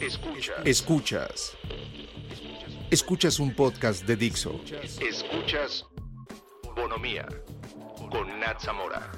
Escuchas. 0.00 0.64
Escuchas. 0.64 1.56
Escuchas 2.88 3.40
un 3.40 3.52
podcast 3.52 4.06
de 4.06 4.14
Dixo. 4.14 4.60
Escuchas 5.00 5.84
Bonomía 6.76 7.26
con 8.08 8.38
Nat 8.38 8.60
Zamora. 8.60 9.10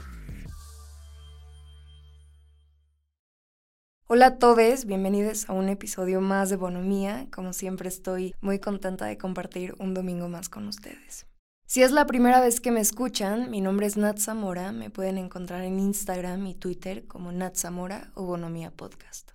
Hola 4.07 4.27
a 4.27 4.39
todos, 4.39 4.87
bienvenidos 4.87 5.51
a 5.51 5.53
un 5.53 5.69
episodio 5.69 6.23
más 6.23 6.49
de 6.49 6.57
Bonomía. 6.57 7.27
Como 7.31 7.53
siempre 7.53 7.91
estoy 7.91 8.35
muy 8.41 8.59
contenta 8.59 9.05
de 9.05 9.19
compartir 9.19 9.75
un 9.79 9.93
domingo 9.93 10.29
más 10.31 10.49
con 10.49 10.67
ustedes. 10.67 11.27
Si 11.67 11.83
es 11.83 11.93
la 11.93 12.07
primera 12.07 12.41
vez 12.41 12.59
que 12.59 12.71
me 12.71 12.81
escuchan, 12.81 13.51
mi 13.51 13.61
nombre 13.61 13.87
es 13.87 13.99
Nat 13.99 14.19
Zamora, 14.19 14.73
me 14.73 14.89
pueden 14.89 15.19
encontrar 15.19 15.63
en 15.63 15.79
Instagram 15.79 16.47
y 16.47 16.55
Twitter 16.55 17.07
como 17.07 17.33
Nat 17.33 17.55
Zamora 17.55 18.13
o 18.15 18.25
Bonomía 18.25 18.71
Podcast. 18.71 19.33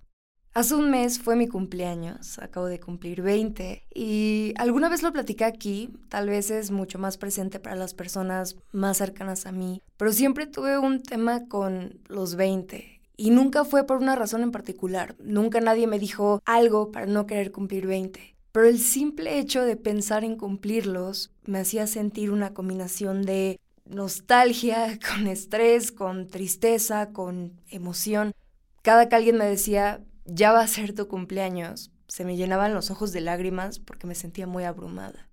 Hace 0.56 0.74
un 0.74 0.90
mes 0.90 1.18
fue 1.18 1.36
mi 1.36 1.48
cumpleaños, 1.48 2.38
acabo 2.38 2.64
de 2.64 2.80
cumplir 2.80 3.20
20 3.20 3.82
y 3.94 4.54
alguna 4.56 4.88
vez 4.88 5.02
lo 5.02 5.12
platicé 5.12 5.44
aquí, 5.44 5.90
tal 6.08 6.30
vez 6.30 6.50
es 6.50 6.70
mucho 6.70 6.98
más 6.98 7.18
presente 7.18 7.60
para 7.60 7.76
las 7.76 7.92
personas 7.92 8.56
más 8.72 8.96
cercanas 8.96 9.44
a 9.44 9.52
mí, 9.52 9.82
pero 9.98 10.12
siempre 10.12 10.46
tuve 10.46 10.78
un 10.78 11.02
tema 11.02 11.46
con 11.46 12.00
los 12.08 12.36
20 12.36 13.02
y 13.18 13.28
nunca 13.32 13.66
fue 13.66 13.84
por 13.84 13.98
una 13.98 14.16
razón 14.16 14.42
en 14.42 14.50
particular, 14.50 15.14
nunca 15.18 15.60
nadie 15.60 15.86
me 15.86 15.98
dijo 15.98 16.40
algo 16.46 16.90
para 16.90 17.04
no 17.04 17.26
querer 17.26 17.52
cumplir 17.52 17.86
20. 17.86 18.34
Pero 18.52 18.66
el 18.66 18.78
simple 18.78 19.38
hecho 19.38 19.62
de 19.62 19.76
pensar 19.76 20.24
en 20.24 20.36
cumplirlos 20.36 21.32
me 21.44 21.58
hacía 21.58 21.86
sentir 21.86 22.30
una 22.30 22.54
combinación 22.54 23.26
de 23.26 23.60
nostalgia, 23.84 24.98
con 25.06 25.26
estrés, 25.26 25.92
con 25.92 26.28
tristeza, 26.28 27.10
con 27.12 27.60
emoción. 27.68 28.32
Cada 28.80 29.10
que 29.10 29.16
alguien 29.16 29.36
me 29.36 29.44
decía, 29.44 30.00
ya 30.26 30.52
va 30.52 30.60
a 30.60 30.68
ser 30.68 30.94
tu 30.94 31.08
cumpleaños, 31.08 31.90
se 32.08 32.24
me 32.24 32.36
llenaban 32.36 32.74
los 32.74 32.90
ojos 32.90 33.12
de 33.12 33.20
lágrimas 33.20 33.78
porque 33.78 34.06
me 34.06 34.14
sentía 34.14 34.46
muy 34.46 34.64
abrumada. 34.64 35.28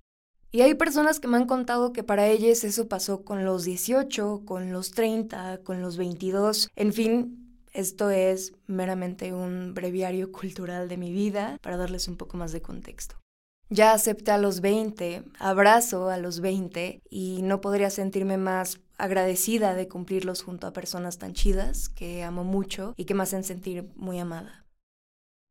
Y 0.51 0.61
hay 0.61 0.75
personas 0.75 1.19
que 1.19 1.27
me 1.27 1.37
han 1.37 1.47
contado 1.47 1.93
que 1.93 2.03
para 2.03 2.27
ellas 2.27 2.63
eso 2.63 2.87
pasó 2.87 3.23
con 3.23 3.43
los 3.43 3.63
18, 3.63 4.43
con 4.45 4.71
los 4.71 4.91
30, 4.91 5.61
con 5.63 5.81
los 5.81 5.97
22, 5.97 6.69
en 6.75 6.93
fin, 6.93 7.57
esto 7.71 8.11
es 8.11 8.53
meramente 8.67 9.33
un 9.33 9.73
breviario 9.73 10.31
cultural 10.31 10.87
de 10.87 10.97
mi 10.97 11.11
vida 11.11 11.57
para 11.61 11.77
darles 11.77 12.07
un 12.07 12.17
poco 12.17 12.37
más 12.37 12.51
de 12.51 12.61
contexto. 12.61 13.15
Ya 13.69 13.93
acepté 13.93 14.29
a 14.29 14.37
los 14.37 14.61
20, 14.61 15.23
abrazo 15.39 16.09
a 16.09 16.17
los 16.17 16.39
20 16.39 17.01
y 17.09 17.41
no 17.41 17.59
podría 17.59 17.89
sentirme 17.89 18.37
más 18.37 18.79
agradecida 18.99 19.73
de 19.73 19.87
cumplirlos 19.87 20.43
junto 20.43 20.67
a 20.67 20.73
personas 20.73 21.17
tan 21.17 21.33
chidas 21.33 21.89
que 21.89 22.21
amo 22.21 22.43
mucho 22.43 22.93
y 22.95 23.05
que 23.05 23.15
me 23.15 23.23
hacen 23.23 23.43
sentir 23.43 23.89
muy 23.95 24.19
amada. 24.19 24.62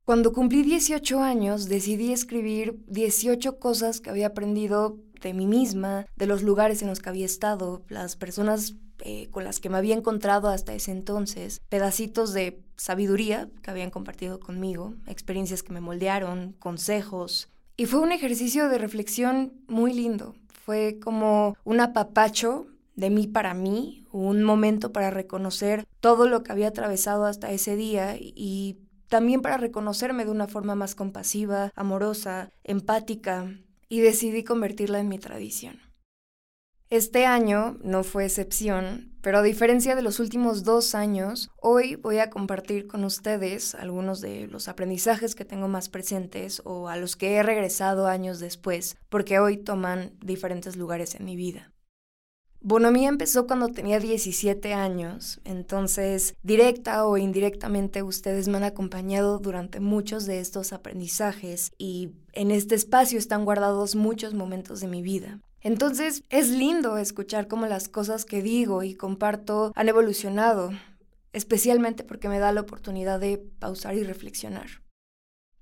Cuando 0.05 0.33
cumplí 0.33 0.65
18 0.65 1.21
años, 1.21 1.69
decidí 1.69 2.13
escribir 2.13 2.77
18 2.89 3.61
cosas 3.61 4.01
que 4.01 4.11
había 4.11 4.29
aprendido 4.29 4.99
de 5.21 5.33
mí 5.33 5.47
misma, 5.47 6.07
de 6.17 6.27
los 6.27 6.43
lugares 6.43 6.83
en 6.83 6.89
los 6.89 6.99
que 6.99 7.09
había 7.09 7.25
estado, 7.25 7.83
las 7.89 8.17
personas 8.17 8.75
eh, 9.05 9.29
con 9.31 9.45
las 9.45 9.61
que 9.61 9.69
me 9.69 9.79
había 9.79 9.95
encontrado 9.95 10.49
hasta 10.49 10.75
ese 10.75 10.91
entonces, 10.91 11.61
pedacitos 11.69 12.33
de 12.33 12.61
sabiduría 12.77 13.49
que 13.63 13.71
habían 13.71 13.91
compartido 13.91 14.41
conmigo, 14.41 14.95
experiencias 15.07 15.63
que 15.63 15.73
me 15.73 15.81
moldearon, 15.81 16.57
consejos. 16.59 17.49
Y 17.77 17.87
fue 17.87 18.01
un 18.01 18.11
ejercicio 18.11 18.69
de 18.69 18.79
reflexión 18.79 19.53
muy 19.69 19.93
lindo. 19.93 20.35
Fue 20.65 20.99
como 21.01 21.57
un 21.65 21.81
apapacho 21.81 22.67
de 22.97 23.11
mí 23.11 23.29
para 23.29 23.55
mí, 23.55 24.05
un 24.11 24.43
momento 24.43 24.93
para 24.93 25.11
reconocer 25.11 25.87
todo 26.01 26.27
lo 26.27 26.43
que 26.43 26.53
había 26.53 26.69
atravesado 26.69 27.25
hasta 27.25 27.51
ese 27.51 27.77
día 27.77 28.17
y 28.19 28.79
también 29.13 29.43
para 29.43 29.59
reconocerme 29.59 30.25
de 30.25 30.31
una 30.31 30.49
forma 30.49 30.75
más 30.75 30.95
compasiva, 30.95 31.71
amorosa, 31.77 32.49
empática, 32.65 33.59
y 33.91 34.01
decidí 34.01 34.43
convertirla 34.43 35.01
en 35.01 35.11
mi 35.11 35.19
tradición. 35.19 35.81
Este 36.89 37.27
año 37.27 37.77
no 37.85 38.05
fue 38.05 38.25
excepción, 38.25 39.13
pero 39.21 39.37
a 39.37 39.43
diferencia 39.43 39.95
de 39.95 40.01
los 40.01 40.19
últimos 40.19 40.65
dos 40.65 40.95
años, 40.95 41.51
hoy 41.61 41.97
voy 41.97 42.21
a 42.21 42.31
compartir 42.31 42.87
con 42.87 43.05
ustedes 43.05 43.75
algunos 43.75 44.23
de 44.23 44.47
los 44.47 44.67
aprendizajes 44.67 45.35
que 45.35 45.45
tengo 45.45 45.69
más 45.69 45.91
presentes 45.91 46.63
o 46.65 46.89
a 46.89 46.97
los 46.97 47.15
que 47.15 47.35
he 47.35 47.43
regresado 47.43 48.07
años 48.07 48.41
después, 48.41 48.97
porque 49.11 49.41
hoy 49.41 49.59
toman 49.59 50.17
diferentes 50.21 50.77
lugares 50.77 51.17
en 51.17 51.27
mi 51.27 51.37
vida. 51.37 51.72
Bonomía 52.65 53.09
empezó 53.09 53.49
cuando 53.49 53.69
tenía 53.69 53.99
17 53.99 54.73
años, 54.73 55.41
entonces 55.45 56.37
directa 56.45 57.05
o 57.07 57.19
indirectamente 57.19 58.05
ustedes 58.05 58.47
me 58.47 58.59
han 58.59 58.63
acompañado 58.63 59.41
durante 59.41 59.81
muchos 59.81 60.27
de 60.27 60.39
estos 60.39 60.73
aprendizajes 60.73 61.73
y 61.77 62.11
en 62.33 62.53
este 62.53 62.77
espacio 62.77 63.19
están 63.19 63.45
guardados 63.45 63.97
muchos 63.97 64.35
momentos 64.35 64.81
de 64.81 64.87
mi 64.87 65.03
vida. 65.03 65.41
Entonces 65.61 66.23
es 66.29 66.51
lindo 66.51 66.99
escuchar 66.99 67.49
cómo 67.49 67.67
las 67.67 67.89
cosas 67.89 68.25
que 68.25 68.43
digo 68.43 68.85
y 68.85 68.95
comparto 68.95 69.73
han 69.75 69.89
evolucionado, 69.89 70.71
especialmente 71.33 72.05
porque 72.05 72.29
me 72.29 72.39
da 72.39 72.53
la 72.53 72.61
oportunidad 72.61 73.19
de 73.19 73.39
pausar 73.59 73.97
y 73.97 74.05
reflexionar. 74.05 74.82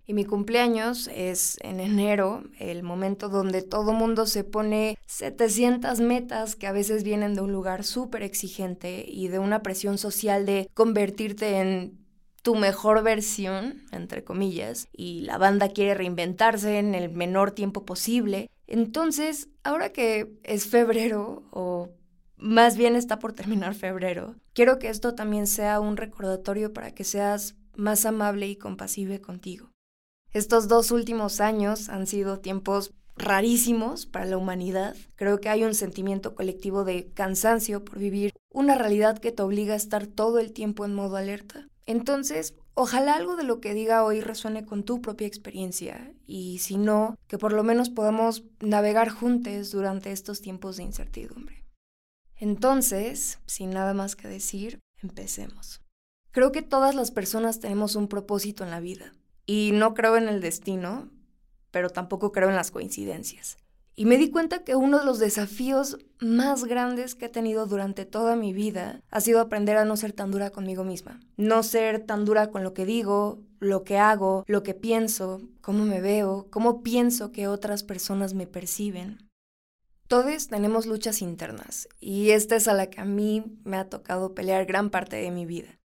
Y 0.06 0.14
mi 0.14 0.24
cumpleaños 0.24 1.08
es 1.14 1.56
en 1.60 1.78
enero, 1.78 2.42
el 2.58 2.82
momento 2.82 3.28
donde 3.28 3.62
todo 3.62 3.92
mundo 3.92 4.26
se 4.26 4.42
pone 4.42 4.98
700 5.06 6.00
metas 6.00 6.56
que 6.56 6.66
a 6.66 6.72
veces 6.72 7.04
vienen 7.04 7.34
de 7.34 7.42
un 7.42 7.52
lugar 7.52 7.84
súper 7.84 8.22
exigente 8.22 9.04
y 9.06 9.28
de 9.28 9.38
una 9.38 9.62
presión 9.62 9.98
social 9.98 10.46
de 10.46 10.68
convertirte 10.74 11.58
en 11.58 12.00
tu 12.42 12.54
mejor 12.54 13.02
versión, 13.02 13.82
entre 13.92 14.24
comillas, 14.24 14.88
y 14.92 15.20
la 15.20 15.38
banda 15.38 15.68
quiere 15.68 15.94
reinventarse 15.94 16.78
en 16.78 16.94
el 16.94 17.10
menor 17.10 17.52
tiempo 17.52 17.84
posible. 17.84 18.50
Entonces, 18.66 19.48
ahora 19.62 19.92
que 19.92 20.38
es 20.42 20.66
febrero, 20.66 21.42
o 21.50 21.90
más 22.36 22.76
bien 22.76 22.96
está 22.96 23.18
por 23.18 23.32
terminar 23.32 23.74
febrero, 23.74 24.36
quiero 24.54 24.78
que 24.78 24.88
esto 24.88 25.14
también 25.14 25.46
sea 25.46 25.80
un 25.80 25.96
recordatorio 25.96 26.72
para 26.72 26.92
que 26.92 27.04
seas 27.04 27.56
más 27.74 28.06
amable 28.06 28.48
y 28.48 28.56
compasible 28.56 29.20
contigo. 29.20 29.69
Estos 30.32 30.68
dos 30.68 30.92
últimos 30.92 31.40
años 31.40 31.88
han 31.88 32.06
sido 32.06 32.38
tiempos 32.38 32.92
rarísimos 33.16 34.06
para 34.06 34.26
la 34.26 34.38
humanidad. 34.38 34.94
Creo 35.16 35.40
que 35.40 35.48
hay 35.48 35.64
un 35.64 35.74
sentimiento 35.74 36.36
colectivo 36.36 36.84
de 36.84 37.10
cansancio 37.12 37.84
por 37.84 37.98
vivir 37.98 38.32
una 38.48 38.76
realidad 38.76 39.18
que 39.18 39.32
te 39.32 39.42
obliga 39.42 39.74
a 39.74 39.76
estar 39.76 40.06
todo 40.06 40.38
el 40.38 40.52
tiempo 40.52 40.84
en 40.84 40.94
modo 40.94 41.16
alerta. 41.16 41.66
Entonces, 41.84 42.54
ojalá 42.74 43.14
algo 43.14 43.34
de 43.34 43.42
lo 43.42 43.60
que 43.60 43.74
diga 43.74 44.04
hoy 44.04 44.20
resuene 44.20 44.64
con 44.64 44.84
tu 44.84 45.02
propia 45.02 45.26
experiencia 45.26 46.14
y 46.26 46.58
si 46.58 46.76
no, 46.76 47.16
que 47.26 47.36
por 47.36 47.52
lo 47.52 47.64
menos 47.64 47.90
podamos 47.90 48.44
navegar 48.60 49.08
juntos 49.08 49.72
durante 49.72 50.12
estos 50.12 50.40
tiempos 50.40 50.76
de 50.76 50.84
incertidumbre. 50.84 51.64
Entonces, 52.36 53.40
sin 53.46 53.70
nada 53.70 53.94
más 53.94 54.14
que 54.14 54.28
decir, 54.28 54.78
empecemos. 55.02 55.80
Creo 56.30 56.52
que 56.52 56.62
todas 56.62 56.94
las 56.94 57.10
personas 57.10 57.58
tenemos 57.58 57.96
un 57.96 58.06
propósito 58.06 58.62
en 58.62 58.70
la 58.70 58.78
vida 58.78 59.12
y 59.50 59.72
no 59.72 59.94
creo 59.94 60.16
en 60.16 60.28
el 60.28 60.40
destino, 60.40 61.10
pero 61.72 61.90
tampoco 61.90 62.30
creo 62.30 62.50
en 62.50 62.54
las 62.54 62.70
coincidencias. 62.70 63.58
Y 63.96 64.04
me 64.04 64.16
di 64.16 64.30
cuenta 64.30 64.62
que 64.62 64.76
uno 64.76 65.00
de 65.00 65.04
los 65.04 65.18
desafíos 65.18 65.98
más 66.20 66.66
grandes 66.66 67.16
que 67.16 67.24
he 67.24 67.28
tenido 67.30 67.66
durante 67.66 68.04
toda 68.04 68.36
mi 68.36 68.52
vida 68.52 69.02
ha 69.10 69.20
sido 69.20 69.40
aprender 69.40 69.76
a 69.76 69.84
no 69.84 69.96
ser 69.96 70.12
tan 70.12 70.30
dura 70.30 70.50
conmigo 70.50 70.84
misma. 70.84 71.18
No 71.36 71.64
ser 71.64 72.06
tan 72.06 72.24
dura 72.24 72.52
con 72.52 72.62
lo 72.62 72.74
que 72.74 72.86
digo, 72.86 73.42
lo 73.58 73.82
que 73.82 73.98
hago, 73.98 74.44
lo 74.46 74.62
que 74.62 74.74
pienso, 74.74 75.40
cómo 75.62 75.84
me 75.84 76.00
veo, 76.00 76.46
cómo 76.50 76.84
pienso 76.84 77.32
que 77.32 77.48
otras 77.48 77.82
personas 77.82 78.34
me 78.34 78.46
perciben. 78.46 79.28
Todos 80.06 80.46
tenemos 80.46 80.86
luchas 80.86 81.22
internas 81.22 81.88
y 81.98 82.30
esta 82.30 82.54
es 82.54 82.68
a 82.68 82.74
la 82.74 82.88
que 82.88 83.00
a 83.00 83.04
mí 83.04 83.58
me 83.64 83.78
ha 83.78 83.88
tocado 83.88 84.32
pelear 84.32 84.64
gran 84.64 84.90
parte 84.90 85.16
de 85.16 85.32
mi 85.32 85.44
vida. 85.44 85.80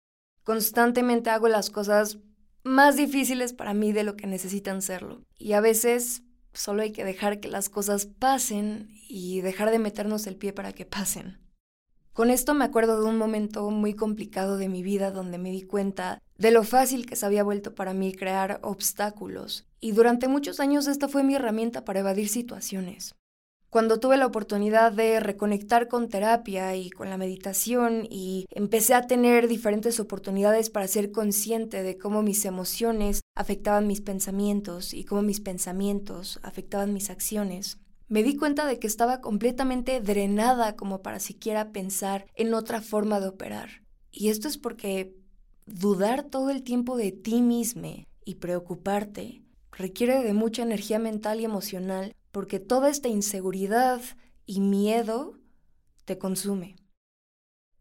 Constantemente 0.44 1.30
hago 1.30 1.48
las 1.48 1.70
cosas 1.70 2.18
más 2.64 2.96
difíciles 2.96 3.54
para 3.54 3.74
mí 3.74 3.92
de 3.92 4.04
lo 4.04 4.16
que 4.16 4.28
necesitan 4.28 4.82
serlo. 4.82 5.22
Y 5.38 5.54
a 5.54 5.62
veces 5.62 6.24
solo 6.54 6.82
hay 6.82 6.92
que 6.92 7.04
dejar 7.06 7.40
que 7.40 7.48
las 7.48 7.70
cosas 7.70 8.06
pasen 8.06 8.90
y 9.08 9.42
dejar 9.42 9.72
de 9.72 9.80
meternos 9.80 10.28
el 10.28 10.36
pie 10.36 10.54
para 10.54 10.74
que 10.74 10.86
pasen. 10.86 11.40
Con 12.14 12.30
esto 12.30 12.54
me 12.54 12.66
acuerdo 12.66 13.02
de 13.02 13.10
un 13.10 13.18
momento 13.18 13.70
muy 13.72 13.94
complicado 13.94 14.58
de 14.58 14.68
mi 14.68 14.84
vida 14.84 15.12
donde 15.12 15.38
me 15.38 15.50
di 15.50 15.62
cuenta 15.62 16.22
de 16.38 16.52
lo 16.52 16.64
fácil 16.64 17.06
que 17.06 17.16
se 17.16 17.26
había 17.26 17.44
vuelto 17.44 17.74
para 17.74 17.94
mí 17.94 18.14
crear 18.14 18.60
obstáculos. 18.64 19.66
Y 19.80 19.94
durante 19.94 20.28
muchos 20.28 20.60
años 20.60 20.88
esta 20.88 21.08
fue 21.08 21.24
mi 21.24 21.36
herramienta 21.36 21.86
para 21.86 22.02
evadir 22.02 22.28
situaciones. 22.28 23.16
Cuando 23.72 24.02
tuve 24.02 24.18
la 24.18 24.26
oportunidad 24.26 24.92
de 24.92 25.22
reconectar 25.22 25.88
con 25.88 26.10
terapia 26.10 26.76
y 26.76 26.90
con 26.90 27.10
la 27.10 27.16
meditación 27.16 28.06
y 28.10 28.46
empecé 28.50 28.94
a 28.94 29.08
tener 29.08 29.48
diferentes 29.48 29.98
oportunidades 30.02 30.70
para 30.70 30.90
ser 30.90 31.14
consciente 31.14 31.82
de 31.82 31.98
cómo 31.98 32.22
mis 32.22 32.44
emociones 32.44 33.22
afectaban 33.34 33.88
mis 33.88 34.02
pensamientos 34.02 34.94
y 34.94 35.06
cómo 35.06 35.22
mis 35.22 35.40
pensamientos 35.40 36.42
afectaban 36.44 36.94
mis 36.94 37.10
acciones, 37.10 37.78
me 38.10 38.24
di 38.24 38.36
cuenta 38.36 38.66
de 38.66 38.78
que 38.78 38.88
estaba 38.88 39.22
completamente 39.22 40.02
drenada 40.02 40.76
como 40.76 41.02
para 41.02 41.22
siquiera 41.22 41.72
pensar 41.72 42.26
en 42.36 42.54
otra 42.54 42.82
forma 42.82 43.22
de 43.22 43.30
operar. 43.30 43.84
Y 44.12 44.28
esto 44.28 44.50
es 44.50 44.58
porque 44.58 45.16
dudar 45.66 46.24
todo 46.24 46.50
el 46.50 46.64
tiempo 46.64 46.98
de 46.98 47.14
ti 47.14 47.42
mismo 47.42 48.06
y 48.26 48.36
preocuparte 48.36 49.44
requiere 49.72 50.22
de 50.24 50.34
mucha 50.34 50.62
energía 50.62 51.00
mental 51.00 51.40
y 51.40 51.46
emocional 51.46 52.14
porque 52.32 52.60
toda 52.60 52.90
esta 52.90 53.08
inseguridad 53.08 54.02
y 54.46 54.60
miedo 54.62 55.40
te 56.06 56.18
consume. 56.18 56.76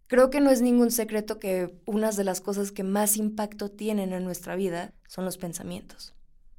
Creo 0.07 0.29
que 0.29 0.41
no 0.41 0.51
es 0.51 0.61
ningún 0.61 0.91
secreto 0.91 1.39
que 1.39 1.73
unas 1.87 2.17
de 2.17 2.25
las 2.25 2.41
cosas 2.41 2.73
que 2.73 2.83
más 2.83 3.17
impacto 3.17 3.71
tienen 3.71 4.13
en 4.13 4.25
nuestra 4.25 4.57
vida 4.57 4.93
son 5.07 5.25
los 5.25 5.39
pensamientos. 5.39 6.15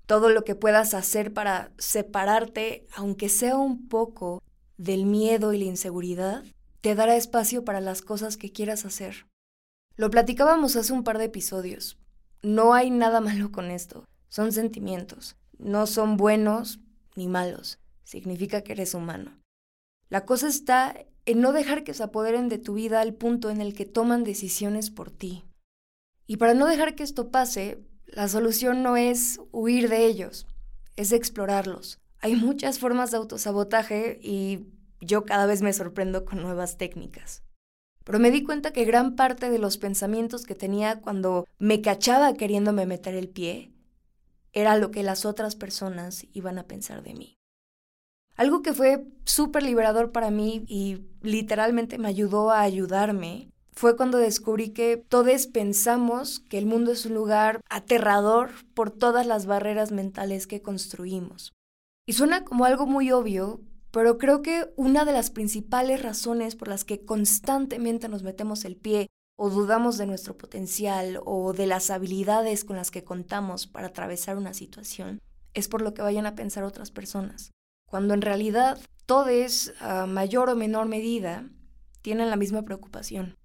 Todo 0.06 0.30
lo 0.30 0.44
que 0.44 0.56
puedas 0.56 0.94
hacer 0.94 1.34
para 1.34 1.72
separarte, 1.78 2.88
aunque 2.96 3.28
sea 3.28 3.58
un 3.58 3.90
poco, 3.90 4.42
del 4.78 5.06
miedo 5.06 5.54
y 5.54 5.60
la 5.60 5.66
inseguridad, 5.66 6.46
te 6.80 6.96
dará 6.96 7.16
espacio 7.18 7.66
para 7.66 7.82
las 7.82 8.02
cosas 8.02 8.38
que 8.38 8.52
quieras 8.54 8.86
hacer. 8.86 9.28
Lo 9.98 10.10
platicábamos 10.10 10.78
hace 10.78 10.94
un 10.94 11.04
par 11.04 11.18
de 11.18 11.26
episodios. 11.26 11.98
No 12.42 12.74
hay 12.74 12.90
nada 12.90 13.20
malo 13.22 13.52
con 13.52 13.70
esto. 13.70 14.06
Son 14.30 14.54
sentimientos. 14.54 15.36
No 15.58 15.88
son 15.88 16.16
buenos 16.16 16.80
ni 17.18 17.28
malos. 17.28 17.81
Significa 18.12 18.60
que 18.60 18.74
eres 18.74 18.94
humano. 18.94 19.40
La 20.10 20.26
cosa 20.26 20.50
está 20.50 20.98
en 21.26 21.40
no 21.40 21.54
dejar 21.54 21.86
que 21.86 21.94
se 21.94 22.04
apoderen 22.04 22.50
de 22.50 22.58
tu 22.58 22.74
vida 22.74 23.00
al 23.00 23.14
punto 23.14 23.50
en 23.50 23.62
el 23.62 23.74
que 23.74 23.86
toman 23.86 24.26
decisiones 24.26 24.90
por 24.90 25.12
ti. 25.12 25.46
Y 26.28 26.36
para 26.36 26.54
no 26.54 26.68
dejar 26.68 26.94
que 26.96 27.04
esto 27.04 27.32
pase, 27.32 27.80
la 28.08 28.28
solución 28.28 28.84
no 28.84 28.98
es 28.98 29.40
huir 29.54 29.88
de 29.88 30.08
ellos, 30.08 30.46
es 30.98 31.14
explorarlos. 31.14 32.00
Hay 32.20 32.36
muchas 32.36 32.80
formas 32.80 33.12
de 33.12 33.18
autosabotaje 33.18 34.20
y 34.22 34.66
yo 35.00 35.24
cada 35.24 35.46
vez 35.46 35.62
me 35.62 35.72
sorprendo 35.72 36.26
con 36.26 36.42
nuevas 36.42 36.78
técnicas. 36.78 37.44
Pero 38.04 38.20
me 38.20 38.30
di 38.30 38.44
cuenta 38.44 38.74
que 38.74 38.84
gran 38.84 39.16
parte 39.16 39.50
de 39.50 39.58
los 39.58 39.78
pensamientos 39.78 40.44
que 40.44 40.56
tenía 40.56 41.00
cuando 41.00 41.48
me 41.60 41.82
cachaba 41.82 42.34
queriéndome 42.34 42.86
meter 42.86 43.16
el 43.16 43.30
pie 43.30 43.72
era 44.52 44.76
lo 44.76 44.92
que 44.92 45.02
las 45.02 45.24
otras 45.24 45.56
personas 45.56 46.28
iban 46.34 46.60
a 46.60 46.68
pensar 46.68 47.04
de 47.04 47.14
mí. 47.14 47.38
Algo 48.36 48.62
que 48.62 48.74
fue 48.74 49.06
súper 49.26 49.64
liberador 49.64 50.12
para 50.12 50.32
mí 50.32 50.64
y 50.68 51.06
literalmente 51.22 51.98
me 51.98 52.08
ayudó 52.08 52.52
a 52.52 52.62
ayudarme 52.62 53.50
fue 53.74 53.96
cuando 53.96 54.18
descubrí 54.18 54.70
que 54.70 54.98
todos 54.98 55.48
pensamos 55.48 56.40
que 56.40 56.58
el 56.58 56.66
mundo 56.66 56.92
es 56.92 57.06
un 57.06 57.14
lugar 57.14 57.62
aterrador 57.70 58.52
por 58.74 58.92
todas 58.92 59.26
las 59.26 59.46
barreras 59.46 59.92
mentales 59.92 60.46
que 60.46 60.62
construimos. 60.62 61.54
Y 62.06 62.14
suena 62.14 62.44
como 62.44 62.66
algo 62.66 62.86
muy 62.86 63.12
obvio, 63.12 63.62
pero 63.92 64.18
creo 64.18 64.42
que 64.42 64.72
una 64.76 65.06
de 65.06 65.14
las 65.14 65.32
principales 65.32 66.02
razones 66.02 66.56
por 66.56 66.68
las 66.68 66.84
que 66.84 67.06
constantemente 67.06 68.10
nos 68.10 68.24
metemos 68.24 68.66
el 68.66 68.76
pie 68.76 69.08
o 69.38 69.50
dudamos 69.50 69.98
de 69.98 70.06
nuestro 70.06 70.38
potencial 70.38 71.20
o 71.26 71.54
de 71.54 71.66
las 71.66 71.90
habilidades 71.90 72.64
con 72.64 72.76
las 72.76 72.92
que 72.92 73.04
contamos 73.04 73.68
para 73.68 73.88
atravesar 73.88 74.38
una 74.38 74.54
situación 74.54 75.20
es 75.54 75.68
por 75.68 75.82
lo 75.82 75.94
que 75.94 76.02
vayan 76.02 76.26
a 76.26 76.36
pensar 76.36 76.64
otras 76.64 76.92
personas, 76.92 77.52
cuando 77.92 78.14
en 78.14 78.22
realidad 78.22 78.80
todos, 79.06 79.74
a 79.82 80.06
mayor 80.06 80.50
o 80.50 80.56
menor 80.56 80.88
medida, 80.88 81.50
tienen 82.02 82.30
la 82.30 82.38
misma 82.38 82.64
preocupación. 82.64 83.36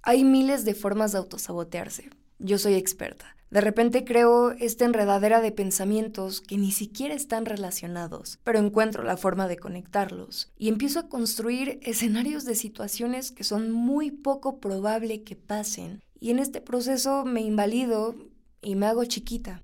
Hay 0.00 0.24
miles 0.24 0.64
de 0.64 0.74
formas 0.74 1.12
de 1.12 1.18
autosabotearse. 1.18 2.08
Yo 2.38 2.56
soy 2.56 2.74
experta. 2.74 3.36
De 3.50 3.60
repente 3.60 4.04
creo 4.06 4.52
esta 4.52 4.86
enredadera 4.86 5.42
de 5.42 5.52
pensamientos 5.52 6.40
que 6.40 6.56
ni 6.56 6.72
siquiera 6.72 7.14
están 7.14 7.44
relacionados, 7.44 8.38
pero 8.42 8.58
encuentro 8.58 9.02
la 9.02 9.18
forma 9.18 9.48
de 9.48 9.58
conectarlos 9.58 10.50
y 10.56 10.68
empiezo 10.68 11.00
a 11.00 11.08
construir 11.08 11.78
escenarios 11.82 12.46
de 12.46 12.54
situaciones 12.54 13.32
que 13.32 13.44
son 13.44 13.70
muy 13.70 14.10
poco 14.10 14.60
probable 14.60 15.24
que 15.24 15.36
pasen 15.36 16.00
y 16.18 16.30
en 16.30 16.38
este 16.38 16.62
proceso 16.62 17.26
me 17.26 17.42
invalido 17.42 18.14
y 18.62 18.76
me 18.76 18.86
hago 18.86 19.04
chiquita. 19.04 19.62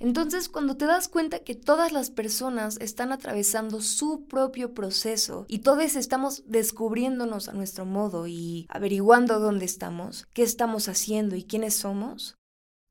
Entonces, 0.00 0.48
cuando 0.48 0.78
te 0.78 0.86
das 0.86 1.08
cuenta 1.08 1.40
que 1.40 1.54
todas 1.54 1.92
las 1.92 2.10
personas 2.10 2.78
están 2.80 3.12
atravesando 3.12 3.82
su 3.82 4.24
propio 4.26 4.72
proceso 4.72 5.44
y 5.46 5.58
todos 5.58 5.94
estamos 5.94 6.42
descubriéndonos 6.46 7.48
a 7.48 7.52
nuestro 7.52 7.84
modo 7.84 8.26
y 8.26 8.66
averiguando 8.70 9.38
dónde 9.38 9.66
estamos, 9.66 10.26
qué 10.32 10.42
estamos 10.42 10.88
haciendo 10.88 11.36
y 11.36 11.44
quiénes 11.44 11.74
somos, 11.74 12.34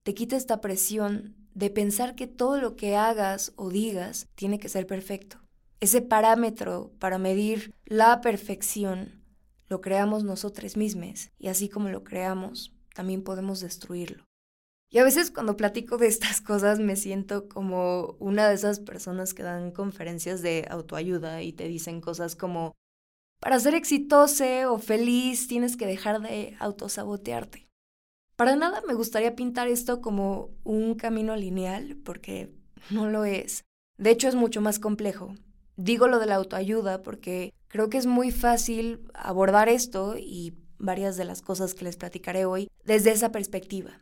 te 0.03 0.13
quita 0.13 0.37
esta 0.37 0.61
presión 0.61 1.35
de 1.55 1.71
pensar 1.71 2.13
que 2.13 2.27
todo 2.27 2.61
lo 2.61 2.75
que 2.75 2.95
hagas 2.95 3.53
o 3.55 3.69
digas 3.69 4.27
tiene 4.35 4.59
que 4.59 4.69
ser 4.69 4.85
perfecto. 4.85 5.39
Ese 5.79 6.01
parámetro 6.03 6.91
para 6.99 7.17
medir 7.17 7.73
la 7.85 8.21
perfección 8.21 9.23
lo 9.67 9.81
creamos 9.81 10.23
nosotros 10.23 10.77
mismos 10.77 11.31
y 11.39 11.47
así 11.47 11.69
como 11.69 11.89
lo 11.89 12.03
creamos, 12.03 12.71
también 12.93 13.23
podemos 13.23 13.61
destruirlo. 13.61 14.28
Y 14.91 14.97
a 14.97 15.03
veces 15.03 15.31
cuando 15.31 15.55
platico 15.55 15.97
de 15.97 16.07
estas 16.07 16.41
cosas 16.41 16.79
me 16.79 16.95
siento 16.95 17.47
como 17.47 18.15
una 18.19 18.49
de 18.49 18.55
esas 18.55 18.79
personas 18.79 19.33
que 19.33 19.43
dan 19.43 19.71
conferencias 19.71 20.41
de 20.41 20.67
autoayuda 20.69 21.43
y 21.43 21.53
te 21.53 21.67
dicen 21.67 22.01
cosas 22.01 22.35
como, 22.35 22.73
para 23.39 23.59
ser 23.59 23.75
exitoso 23.75 24.43
o 24.73 24.77
feliz 24.79 25.47
tienes 25.47 25.77
que 25.77 25.85
dejar 25.85 26.21
de 26.21 26.55
autosabotearte. 26.59 27.69
Para 28.35 28.55
nada 28.55 28.81
me 28.87 28.93
gustaría 28.93 29.35
pintar 29.35 29.67
esto 29.67 29.99
como 29.99 30.51
un 30.63 30.95
camino 30.95 31.35
lineal, 31.35 31.97
porque 32.05 32.53
no 32.89 33.09
lo 33.09 33.25
es. 33.25 33.65
De 33.97 34.11
hecho, 34.11 34.29
es 34.29 34.35
mucho 34.35 34.61
más 34.61 34.79
complejo. 34.79 35.35
Digo 35.75 36.07
lo 36.07 36.19
de 36.19 36.25
la 36.25 36.35
autoayuda 36.35 37.01
porque 37.01 37.53
creo 37.67 37.89
que 37.89 37.97
es 37.97 38.05
muy 38.05 38.31
fácil 38.31 39.01
abordar 39.13 39.67
esto 39.67 40.15
y 40.17 40.53
varias 40.77 41.17
de 41.17 41.25
las 41.25 41.41
cosas 41.41 41.73
que 41.73 41.83
les 41.83 41.97
platicaré 41.97 42.45
hoy 42.45 42.69
desde 42.85 43.11
esa 43.11 43.33
perspectiva. 43.33 44.01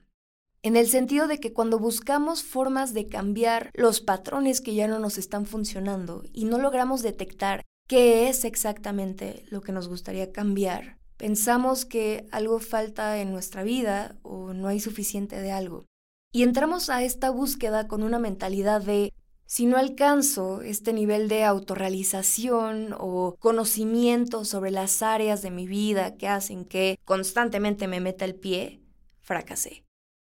En 0.67 0.75
el 0.75 0.89
sentido 0.89 1.27
de 1.27 1.39
que 1.39 1.53
cuando 1.53 1.79
buscamos 1.79 2.43
formas 2.43 2.93
de 2.93 3.07
cambiar 3.07 3.71
los 3.73 4.01
patrones 4.01 4.59
que 4.59 4.75
ya 4.75 4.89
no 4.89 4.99
nos 4.99 5.17
están 5.17 5.45
funcionando 5.45 6.25
y 6.33 6.43
no 6.43 6.57
logramos 6.57 7.01
detectar 7.01 7.63
qué 7.87 8.27
es 8.27 8.43
exactamente 8.43 9.45
lo 9.49 9.61
que 9.61 9.71
nos 9.71 9.87
gustaría 9.87 10.33
cambiar, 10.33 10.97
Pensamos 11.17 11.85
que 11.85 12.27
algo 12.31 12.59
falta 12.59 13.19
en 13.19 13.31
nuestra 13.31 13.63
vida 13.63 14.17
o 14.21 14.53
no 14.53 14.67
hay 14.67 14.79
suficiente 14.79 15.41
de 15.41 15.51
algo. 15.51 15.85
Y 16.31 16.43
entramos 16.43 16.91
a 16.91 17.01
esta 17.01 17.31
búsqueda 17.31 17.87
con 17.87 18.03
una 18.03 18.19
mentalidad 18.19 18.83
de 18.83 19.13
si 19.47 19.65
no 19.65 19.77
alcanzo 19.77 20.61
este 20.61 20.93
nivel 20.93 21.27
de 21.27 21.43
autorrealización 21.43 22.93
o 22.99 23.35
conocimiento 23.39 24.45
sobre 24.45 24.69
las 24.69 25.01
áreas 25.01 25.41
de 25.41 25.49
mi 25.49 25.65
vida 25.65 26.17
que 26.17 26.27
hacen 26.27 26.65
que 26.65 26.99
constantemente 27.03 27.87
me 27.87 27.99
meta 27.99 28.25
el 28.25 28.35
pie, 28.35 28.81
fracasé. 29.21 29.86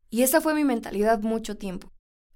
Y 0.10 0.24
esa 0.24 0.42
fue 0.42 0.54
mi 0.54 0.64
mentalidad 0.64 1.22
mucho 1.22 1.58
tiempo, 1.58 1.92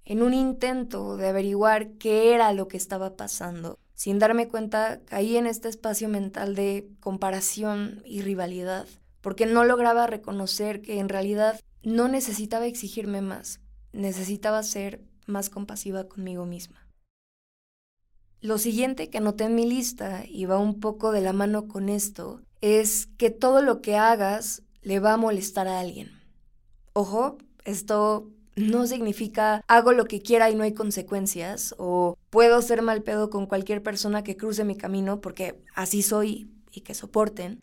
en 0.05 0.21
un 0.23 0.33
intento 0.33 1.17
de 1.17 1.29
averiguar 1.29 1.91
qué 1.93 2.33
era 2.33 2.53
lo 2.53 2.67
que 2.67 2.77
estaba 2.77 3.15
pasando 3.15 3.79
sin 3.99 4.17
darme 4.17 4.47
cuenta, 4.47 5.01
caí 5.03 5.35
en 5.35 5.45
este 5.45 5.67
espacio 5.67 6.07
mental 6.07 6.55
de 6.55 6.89
comparación 7.01 8.01
y 8.05 8.21
rivalidad, 8.21 8.87
porque 9.19 9.45
no 9.45 9.65
lograba 9.65 10.07
reconocer 10.07 10.81
que 10.81 10.99
en 10.99 11.09
realidad 11.09 11.59
no 11.83 12.07
necesitaba 12.07 12.65
exigirme 12.65 13.19
más, 13.19 13.59
necesitaba 13.91 14.63
ser 14.63 15.03
más 15.25 15.49
compasiva 15.49 16.07
conmigo 16.07 16.45
misma. 16.45 16.87
Lo 18.39 18.57
siguiente 18.57 19.09
que 19.09 19.17
anoté 19.17 19.43
en 19.43 19.55
mi 19.55 19.67
lista, 19.67 20.23
y 20.25 20.45
va 20.45 20.59
un 20.59 20.79
poco 20.79 21.11
de 21.11 21.19
la 21.19 21.33
mano 21.33 21.67
con 21.67 21.89
esto, 21.89 22.39
es 22.61 23.07
que 23.17 23.29
todo 23.29 23.61
lo 23.61 23.81
que 23.81 23.97
hagas 23.97 24.63
le 24.81 25.01
va 25.01 25.11
a 25.11 25.17
molestar 25.17 25.67
a 25.67 25.81
alguien. 25.81 26.09
Ojo, 26.93 27.37
esto 27.69 28.29
no 28.55 28.85
significa 28.87 29.63
hago 29.67 29.93
lo 29.93 30.05
que 30.05 30.21
quiera 30.21 30.49
y 30.49 30.55
no 30.55 30.63
hay 30.63 30.73
consecuencias 30.73 31.73
o 31.77 32.17
puedo 32.29 32.61
ser 32.61 32.81
mal 32.81 33.03
pedo 33.03 33.29
con 33.29 33.45
cualquier 33.45 33.81
persona 33.81 34.23
que 34.23 34.37
cruce 34.37 34.65
mi 34.65 34.75
camino 34.75 35.21
porque 35.21 35.61
así 35.75 36.01
soy 36.01 36.51
y 36.71 36.81
que 36.81 36.93
soporten. 36.93 37.61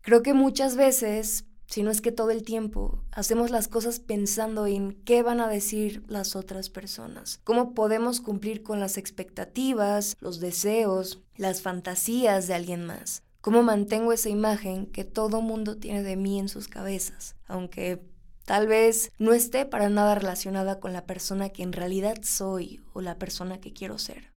Creo 0.00 0.22
que 0.22 0.32
muchas 0.34 0.76
veces, 0.76 1.44
si 1.66 1.82
no 1.82 1.90
es 1.90 2.00
que 2.00 2.12
todo 2.12 2.30
el 2.30 2.42
tiempo, 2.42 3.04
hacemos 3.10 3.50
las 3.50 3.68
cosas 3.68 4.00
pensando 4.00 4.66
en 4.66 4.92
qué 5.04 5.22
van 5.22 5.40
a 5.40 5.48
decir 5.48 6.04
las 6.06 6.36
otras 6.36 6.70
personas, 6.70 7.40
cómo 7.44 7.74
podemos 7.74 8.20
cumplir 8.20 8.62
con 8.62 8.80
las 8.80 8.96
expectativas, 8.96 10.16
los 10.20 10.40
deseos, 10.40 11.22
las 11.36 11.60
fantasías 11.60 12.46
de 12.46 12.54
alguien 12.54 12.86
más. 12.86 13.22
¿Cómo 13.40 13.62
mantengo 13.62 14.12
esa 14.12 14.28
imagen 14.28 14.86
que 14.86 15.04
todo 15.04 15.42
mundo 15.42 15.76
tiene 15.76 16.02
de 16.02 16.16
mí 16.16 16.38
en 16.38 16.48
sus 16.48 16.68
cabezas? 16.68 17.36
Aunque 17.46 18.02
Tal 18.48 18.66
vez 18.66 19.12
no 19.18 19.34
esté 19.34 19.66
para 19.66 19.90
nada 19.90 20.14
relacionada 20.14 20.80
con 20.80 20.94
la 20.94 21.04
persona 21.04 21.50
que 21.50 21.62
en 21.62 21.74
realidad 21.74 22.16
soy 22.22 22.80
o 22.94 23.02
la 23.02 23.18
persona 23.18 23.60
que 23.60 23.74
quiero 23.74 23.98
ser. 23.98 24.32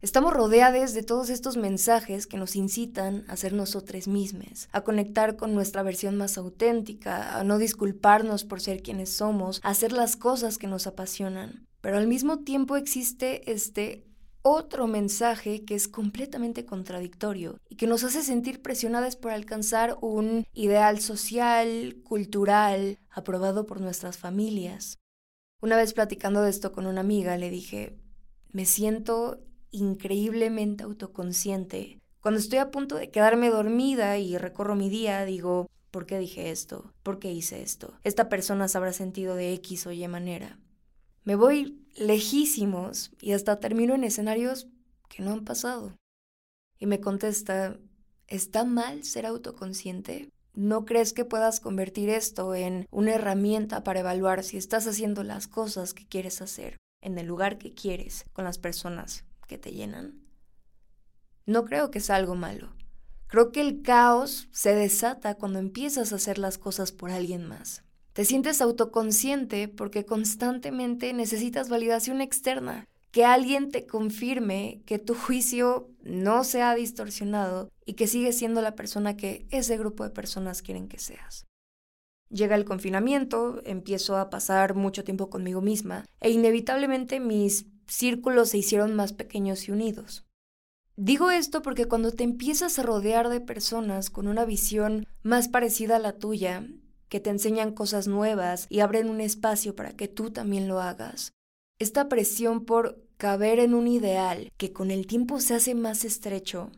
Estamos 0.00 0.32
rodeados 0.32 0.94
de 0.94 1.02
todos 1.02 1.28
estos 1.28 1.58
mensajes 1.58 2.26
que 2.26 2.38
nos 2.38 2.56
incitan 2.56 3.26
a 3.28 3.36
ser 3.36 3.52
nosotros 3.52 4.08
mismos, 4.08 4.70
a 4.72 4.80
conectar 4.80 5.36
con 5.36 5.54
nuestra 5.54 5.82
versión 5.82 6.16
más 6.16 6.38
auténtica, 6.38 7.38
a 7.38 7.44
no 7.44 7.58
disculparnos 7.58 8.44
por 8.44 8.62
ser 8.62 8.80
quienes 8.80 9.12
somos, 9.12 9.60
a 9.62 9.68
hacer 9.68 9.92
las 9.92 10.16
cosas 10.16 10.56
que 10.56 10.66
nos 10.66 10.86
apasionan. 10.86 11.66
Pero 11.82 11.98
al 11.98 12.06
mismo 12.06 12.38
tiempo 12.44 12.76
existe 12.76 13.52
este 13.52 14.06
otro 14.46 14.86
mensaje 14.86 15.64
que 15.64 15.74
es 15.74 15.88
completamente 15.88 16.66
contradictorio 16.66 17.58
y 17.66 17.76
que 17.76 17.86
nos 17.86 18.04
hace 18.04 18.22
sentir 18.22 18.60
presionadas 18.60 19.16
por 19.16 19.32
alcanzar 19.32 19.96
un 20.02 20.44
ideal 20.52 21.00
social, 21.00 21.96
cultural, 22.04 22.98
aprobado 23.08 23.64
por 23.64 23.80
nuestras 23.80 24.18
familias. 24.18 24.98
Una 25.62 25.78
vez 25.78 25.94
platicando 25.94 26.42
de 26.42 26.50
esto 26.50 26.72
con 26.72 26.84
una 26.84 27.00
amiga, 27.00 27.38
le 27.38 27.48
dije, 27.48 27.96
me 28.52 28.66
siento 28.66 29.40
increíblemente 29.70 30.84
autoconsciente. 30.84 31.98
Cuando 32.20 32.38
estoy 32.38 32.58
a 32.58 32.70
punto 32.70 32.96
de 32.96 33.10
quedarme 33.10 33.48
dormida 33.48 34.18
y 34.18 34.36
recorro 34.36 34.76
mi 34.76 34.90
día, 34.90 35.24
digo, 35.24 35.70
¿por 35.90 36.04
qué 36.04 36.18
dije 36.18 36.50
esto? 36.50 36.92
¿Por 37.02 37.18
qué 37.18 37.32
hice 37.32 37.62
esto? 37.62 37.94
Esta 38.04 38.28
persona 38.28 38.68
se 38.68 38.76
habrá 38.76 38.92
sentido 38.92 39.36
de 39.36 39.54
X 39.54 39.86
o 39.86 39.92
Y 39.92 40.06
manera. 40.06 40.58
Me 41.24 41.36
voy 41.36 41.82
lejísimos 41.96 43.10
y 43.20 43.32
hasta 43.32 43.58
termino 43.58 43.94
en 43.94 44.04
escenarios 44.04 44.68
que 45.08 45.22
no 45.22 45.32
han 45.32 45.44
pasado. 45.44 45.96
Y 46.78 46.86
me 46.86 47.00
contesta, 47.00 47.78
¿está 48.26 48.64
mal 48.64 49.04
ser 49.04 49.24
autoconsciente? 49.24 50.28
¿No 50.52 50.84
crees 50.84 51.14
que 51.14 51.24
puedas 51.24 51.60
convertir 51.60 52.10
esto 52.10 52.54
en 52.54 52.86
una 52.90 53.14
herramienta 53.14 53.82
para 53.84 54.00
evaluar 54.00 54.44
si 54.44 54.58
estás 54.58 54.86
haciendo 54.86 55.24
las 55.24 55.48
cosas 55.48 55.94
que 55.94 56.06
quieres 56.06 56.42
hacer, 56.42 56.76
en 57.00 57.16
el 57.18 57.26
lugar 57.26 57.56
que 57.56 57.72
quieres, 57.72 58.24
con 58.34 58.44
las 58.44 58.58
personas 58.58 59.24
que 59.48 59.56
te 59.56 59.72
llenan? 59.72 60.22
No 61.46 61.64
creo 61.64 61.90
que 61.90 62.00
sea 62.00 62.16
algo 62.16 62.34
malo. 62.34 62.74
Creo 63.28 63.50
que 63.50 63.62
el 63.62 63.82
caos 63.82 64.48
se 64.52 64.74
desata 64.74 65.36
cuando 65.36 65.58
empiezas 65.58 66.12
a 66.12 66.16
hacer 66.16 66.38
las 66.38 66.58
cosas 66.58 66.92
por 66.92 67.10
alguien 67.10 67.46
más. 67.46 67.82
Te 68.14 68.24
sientes 68.24 68.62
autoconsciente 68.62 69.66
porque 69.66 70.06
constantemente 70.06 71.12
necesitas 71.12 71.68
validación 71.68 72.20
externa 72.20 72.86
que 73.10 73.24
alguien 73.24 73.72
te 73.72 73.86
confirme 73.86 74.82
que 74.86 75.00
tu 75.00 75.14
juicio 75.14 75.90
no 76.04 76.44
se 76.44 76.62
ha 76.62 76.76
distorsionado 76.76 77.70
y 77.84 77.94
que 77.94 78.06
sigues 78.06 78.38
siendo 78.38 78.62
la 78.62 78.76
persona 78.76 79.16
que 79.16 79.46
ese 79.50 79.76
grupo 79.76 80.04
de 80.04 80.10
personas 80.10 80.62
quieren 80.62 80.86
que 80.86 81.00
seas. 81.00 81.46
Llega 82.30 82.54
el 82.54 82.64
confinamiento, 82.64 83.60
empiezo 83.64 84.16
a 84.16 84.30
pasar 84.30 84.76
mucho 84.76 85.02
tiempo 85.02 85.28
conmigo 85.28 85.60
misma 85.60 86.04
e 86.20 86.30
inevitablemente 86.30 87.18
mis 87.18 87.66
círculos 87.88 88.50
se 88.50 88.58
hicieron 88.58 88.94
más 88.94 89.12
pequeños 89.12 89.66
y 89.66 89.72
unidos. 89.72 90.24
Digo 90.96 91.32
esto 91.32 91.62
porque 91.62 91.86
cuando 91.86 92.12
te 92.12 92.22
empiezas 92.22 92.78
a 92.78 92.84
rodear 92.84 93.28
de 93.28 93.40
personas 93.40 94.08
con 94.08 94.28
una 94.28 94.44
visión 94.44 95.08
más 95.24 95.48
parecida 95.48 95.96
a 95.96 96.00
la 96.00 96.12
tuya, 96.12 96.68
que 97.14 97.20
te 97.20 97.30
enseñan 97.30 97.70
cosas 97.70 98.08
nuevas 98.08 98.66
y 98.70 98.80
abren 98.80 99.08
un 99.08 99.20
espacio 99.20 99.76
para 99.76 99.92
que 99.92 100.08
tú 100.08 100.32
también 100.32 100.66
lo 100.66 100.80
hagas, 100.80 101.32
esta 101.78 102.08
presión 102.08 102.64
por 102.64 103.06
caber 103.18 103.60
en 103.60 103.72
un 103.72 103.86
ideal 103.86 104.50
que 104.56 104.72
con 104.72 104.90
el 104.90 105.06
tiempo 105.06 105.38
se 105.38 105.54
hace 105.54 105.76
más 105.76 106.04
estrecho, 106.04 106.72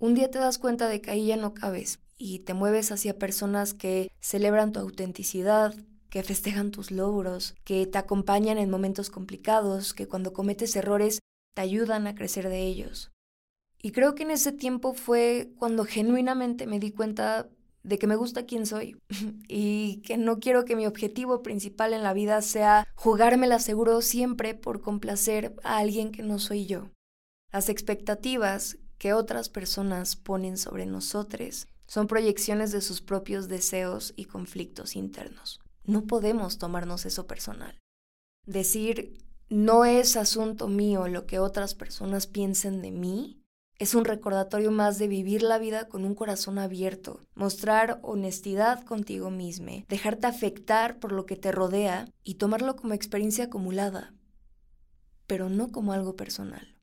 un 0.00 0.16
día 0.16 0.28
te 0.28 0.40
das 0.40 0.58
cuenta 0.58 0.88
de 0.88 1.00
que 1.00 1.12
ahí 1.12 1.26
ya 1.26 1.36
no 1.36 1.54
cabes 1.54 2.00
y 2.18 2.40
te 2.40 2.52
mueves 2.52 2.90
hacia 2.90 3.16
personas 3.16 3.74
que 3.74 4.10
celebran 4.18 4.72
tu 4.72 4.80
autenticidad, 4.80 5.72
que 6.10 6.24
festejan 6.24 6.72
tus 6.72 6.90
logros, 6.90 7.54
que 7.62 7.86
te 7.86 7.98
acompañan 7.98 8.58
en 8.58 8.68
momentos 8.68 9.08
complicados, 9.08 9.94
que 9.94 10.08
cuando 10.08 10.32
cometes 10.32 10.74
errores 10.74 11.20
te 11.54 11.62
ayudan 11.62 12.08
a 12.08 12.16
crecer 12.16 12.48
de 12.48 12.66
ellos. 12.66 13.12
Y 13.80 13.92
creo 13.92 14.16
que 14.16 14.24
en 14.24 14.32
ese 14.32 14.50
tiempo 14.50 14.94
fue 14.94 15.52
cuando 15.60 15.84
genuinamente 15.84 16.66
me 16.66 16.80
di 16.80 16.90
cuenta 16.90 17.48
de 17.86 17.98
que 17.98 18.08
me 18.08 18.16
gusta 18.16 18.46
quién 18.46 18.66
soy 18.66 19.00
y 19.48 20.02
que 20.02 20.18
no 20.18 20.40
quiero 20.40 20.64
que 20.64 20.74
mi 20.74 20.86
objetivo 20.86 21.42
principal 21.42 21.92
en 21.92 22.02
la 22.02 22.12
vida 22.12 22.42
sea 22.42 22.88
jugármela 22.96 23.60
seguro 23.60 24.02
siempre 24.02 24.54
por 24.54 24.80
complacer 24.80 25.54
a 25.62 25.78
alguien 25.78 26.10
que 26.10 26.22
no 26.22 26.38
soy 26.40 26.66
yo. 26.66 26.90
Las 27.52 27.68
expectativas 27.68 28.78
que 28.98 29.12
otras 29.12 29.48
personas 29.48 30.16
ponen 30.16 30.56
sobre 30.56 30.84
nosotros 30.84 31.68
son 31.86 32.08
proyecciones 32.08 32.72
de 32.72 32.80
sus 32.80 33.00
propios 33.00 33.46
deseos 33.46 34.12
y 34.16 34.24
conflictos 34.24 34.96
internos. 34.96 35.60
No 35.84 36.06
podemos 36.06 36.58
tomarnos 36.58 37.06
eso 37.06 37.28
personal. 37.28 37.78
Decir 38.46 39.18
no 39.48 39.84
es 39.84 40.16
asunto 40.16 40.66
mío 40.66 41.06
lo 41.06 41.26
que 41.26 41.38
otras 41.38 41.76
personas 41.76 42.26
piensen 42.26 42.82
de 42.82 42.90
mí 42.90 43.45
es 43.78 43.94
un 43.94 44.04
recordatorio 44.04 44.70
más 44.70 44.98
de 44.98 45.06
vivir 45.06 45.42
la 45.42 45.58
vida 45.58 45.88
con 45.88 46.04
un 46.04 46.14
corazón 46.14 46.58
abierto, 46.58 47.20
mostrar 47.34 48.00
honestidad 48.02 48.82
contigo 48.84 49.30
mismo, 49.30 49.84
dejarte 49.88 50.26
afectar 50.26 50.98
por 50.98 51.12
lo 51.12 51.26
que 51.26 51.36
te 51.36 51.52
rodea 51.52 52.08
y 52.24 52.34
tomarlo 52.34 52.76
como 52.76 52.94
experiencia 52.94 53.44
acumulada, 53.44 54.14
pero 55.26 55.50
no 55.50 55.72
como 55.72 55.92
algo 55.92 56.16
personal. 56.16 56.76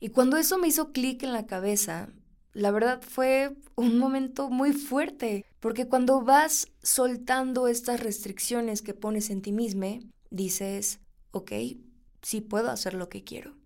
Y 0.00 0.08
cuando 0.08 0.38
eso 0.38 0.58
me 0.58 0.68
hizo 0.68 0.92
clic 0.92 1.22
en 1.22 1.32
la 1.32 1.46
cabeza, 1.46 2.08
la 2.52 2.72
verdad 2.72 3.00
fue 3.02 3.56
un 3.76 3.98
momento 3.98 4.50
muy 4.50 4.72
fuerte, 4.72 5.44
porque 5.60 5.86
cuando 5.86 6.22
vas 6.22 6.68
soltando 6.82 7.68
estas 7.68 8.00
restricciones 8.00 8.82
que 8.82 8.94
pones 8.94 9.30
en 9.30 9.42
ti 9.42 9.52
mismo, 9.52 10.00
dices, 10.30 11.00
ok, 11.30 11.52
sí 12.22 12.40
puedo 12.40 12.70
hacer 12.70 12.94
lo 12.94 13.08
que 13.08 13.22
quiero, 13.22 13.56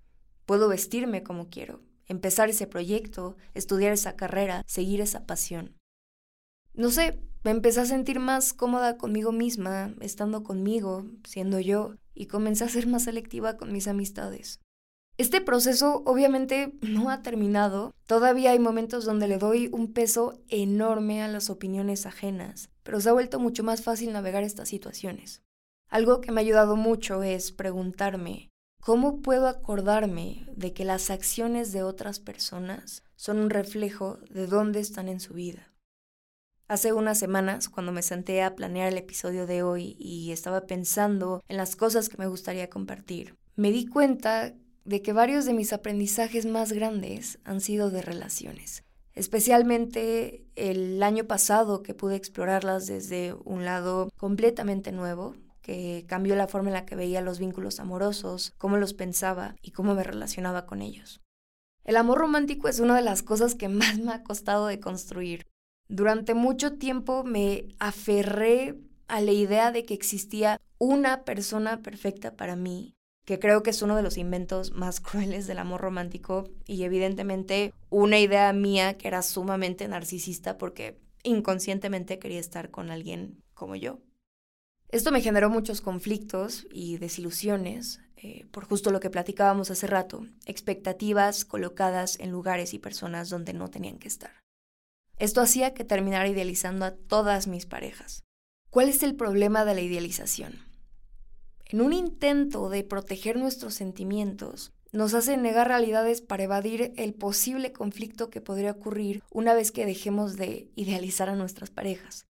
puedo 0.44 0.68
vestirme 0.68 1.23
como 1.23 1.49
quiero, 1.49 1.80
empezar 2.06 2.49
ese 2.49 2.66
proyecto, 2.66 3.37
estudiar 3.54 3.92
esa 3.92 4.16
carrera, 4.16 4.62
seguir 4.66 5.00
esa 5.00 5.26
pasión. 5.26 5.76
No 6.75 6.90
sé, 6.90 7.20
me 7.44 7.50
empecé 7.50 7.80
a 7.80 7.87
sentir 7.87 8.20
más 8.20 8.52
cómoda 8.52 8.96
conmigo 8.96 9.30
misma, 9.30 9.94
estando 10.00 10.42
conmigo, 10.42 11.06
siendo 11.25 11.61
yo, 11.61 11.94
y 12.14 12.26
comencé 12.26 12.64
a 12.64 12.68
ser 12.68 12.87
más 12.87 13.04
selectiva 13.04 13.56
con 13.56 13.73
mis 13.73 13.87
amistades. 13.87 14.61
Este 15.16 15.40
proceso 15.40 16.02
obviamente 16.06 16.73
no 16.80 17.11
ha 17.11 17.23
terminado, 17.23 17.94
todavía 18.06 18.50
hay 18.50 18.58
momentos 18.58 19.04
donde 19.04 19.28
le 19.28 19.38
doy 19.38 19.68
un 19.73 19.92
peso 19.92 20.40
enorme 20.49 21.23
a 21.23 21.28
las 21.28 21.50
opiniones 21.50 22.06
ajenas, 22.06 22.70
pero 22.82 23.00
se 23.00 23.11
ha 23.11 23.12
vuelto 23.12 23.38
mucho 23.38 23.62
más 23.62 23.82
fácil 23.82 24.12
navegar 24.12 24.42
estas 24.42 24.68
situaciones. 24.68 25.42
Algo 25.88 26.20
que 26.20 26.32
me 26.32 26.40
ha 26.40 26.42
ayudado 26.42 26.75
mucho 26.75 27.23
es 27.23 27.52
preguntarme, 27.52 28.50
¿Cómo 28.84 29.22
puedo 29.22 29.48
acordarme 29.48 30.44
de 30.54 30.74
que 30.74 30.84
las 30.84 31.08
acciones 31.08 31.72
de 31.72 31.82
otras 31.82 32.20
personas 32.20 33.02
son 33.16 33.38
un 33.38 33.48
reflejo 33.48 34.18
de 34.28 34.46
dónde 34.46 34.80
están 34.80 35.08
en 35.08 35.20
su 35.20 35.32
vida? 35.32 35.72
Hace 36.68 36.92
unas 36.92 37.18
semanas, 37.18 37.70
cuando 37.70 37.92
me 37.92 38.02
senté 38.02 38.42
a 38.42 38.54
planear 38.54 38.92
el 38.92 38.98
episodio 38.98 39.46
de 39.46 39.62
hoy 39.62 39.96
y 39.98 40.32
estaba 40.32 40.66
pensando 40.66 41.42
en 41.48 41.56
las 41.56 41.76
cosas 41.76 42.10
que 42.10 42.18
me 42.18 42.26
gustaría 42.26 42.68
compartir, 42.68 43.38
me 43.56 43.70
di 43.70 43.86
cuenta 43.86 44.52
de 44.84 45.00
que 45.00 45.14
varios 45.14 45.46
de 45.46 45.54
mis 45.54 45.72
aprendizajes 45.72 46.44
más 46.44 46.70
grandes 46.72 47.38
han 47.44 47.62
sido 47.62 47.88
de 47.88 48.02
relaciones, 48.02 48.84
especialmente 49.14 50.44
el 50.56 51.02
año 51.02 51.24
pasado 51.24 51.82
que 51.82 51.94
pude 51.94 52.16
explorarlas 52.16 52.86
desde 52.86 53.32
un 53.46 53.64
lado 53.64 54.10
completamente 54.18 54.92
nuevo, 54.92 55.36
que 55.64 56.04
cambió 56.06 56.37
la 56.37 56.47
forma 56.47 56.68
en 56.68 56.75
la 56.75 56.85
que 56.85 56.94
veía 56.94 57.23
los 57.23 57.38
vínculos 57.38 57.80
amorosos, 57.80 58.52
cómo 58.59 58.76
los 58.76 58.92
pensaba 58.92 59.56
y 59.62 59.71
cómo 59.71 59.94
me 59.94 60.04
relacionaba 60.04 60.66
con 60.66 60.83
ellos. 60.83 61.23
El 61.85 61.97
amor 61.97 62.18
romántico 62.18 62.68
es 62.68 62.80
una 62.80 62.94
de 62.94 63.02
las 63.02 63.23
cosas 63.23 63.54
que 63.54 63.71
más 63.71 63.99
me 63.99 64.12
ha 64.12 64.23
costado 64.23 64.66
de 64.66 64.78
construir. 64.78 65.47
Durante 65.88 66.35
mucho 66.35 66.75
tiempo 66.75 67.25
me 67.25 67.68
aferré 67.78 68.78
a 69.09 69.23
la 69.23 69.33
idea 69.33 69.73
de 69.73 69.87
que 69.87 69.94
existía 69.94 70.61
una 70.76 71.25
persona 71.25 71.80
perfecta 71.80 72.37
para 72.37 72.56
mí, 72.56 72.94
que 73.25 73.38
creo 73.38 73.62
que 73.62 73.71
es 73.71 73.80
uno 73.80 73.97
de 73.97 74.02
los 74.02 74.18
inventos 74.18 74.73
más 74.73 75.00
crueles 75.00 75.47
del 75.47 75.59
amor 75.59 75.80
romántico 75.80 76.44
y 76.66 76.83
evidentemente 76.83 77.73
una 77.88 78.18
idea 78.18 78.52
mía 78.52 78.99
que 78.99 79.09
era 79.09 79.23
sumamente 79.23 79.88
narcisista 79.88 80.59
porque 80.59 81.00
inconscientemente 81.23 82.18
quería 82.18 82.40
estar 82.40 82.71
con 82.71 82.90
alguien 82.90 83.42
como 83.54 83.76
yo. 83.76 84.00
Esto 84.94 85.10
me 85.10 85.20
generó 85.20 85.50
muchos 85.50 85.80
conflictos 85.80 86.68
y 86.70 86.98
desilusiones, 86.98 87.98
eh, 88.16 88.46
por 88.52 88.64
justo 88.64 88.92
lo 88.92 89.00
que 89.00 89.10
platicábamos 89.10 89.68
hace 89.72 89.88
rato, 89.88 90.24
expectativas 90.46 91.44
colocadas 91.44 92.16
en 92.20 92.30
lugares 92.30 92.74
y 92.74 92.78
personas 92.78 93.28
donde 93.28 93.54
no 93.54 93.68
tenían 93.70 93.98
que 93.98 94.06
estar. 94.06 94.30
Esto 95.18 95.40
hacía 95.40 95.74
que 95.74 95.82
terminara 95.82 96.28
idealizando 96.28 96.84
a 96.84 96.92
todas 96.92 97.48
mis 97.48 97.66
parejas. 97.66 98.22
¿Cuál 98.70 98.88
es 98.88 99.02
el 99.02 99.16
problema 99.16 99.64
de 99.64 99.74
la 99.74 99.80
idealización? 99.80 100.60
En 101.64 101.80
un 101.80 101.92
intento 101.92 102.70
de 102.70 102.84
proteger 102.84 103.36
nuestros 103.36 103.74
sentimientos, 103.74 104.70
nos 104.92 105.14
hace 105.14 105.36
negar 105.36 105.66
realidades 105.66 106.20
para 106.20 106.44
evadir 106.44 106.92
el 106.96 107.14
posible 107.14 107.72
conflicto 107.72 108.30
que 108.30 108.40
podría 108.40 108.70
ocurrir 108.70 109.24
una 109.32 109.54
vez 109.54 109.72
que 109.72 109.86
dejemos 109.86 110.36
de 110.36 110.70
idealizar 110.76 111.28
a 111.28 111.34
nuestras 111.34 111.72
parejas. 111.72 112.28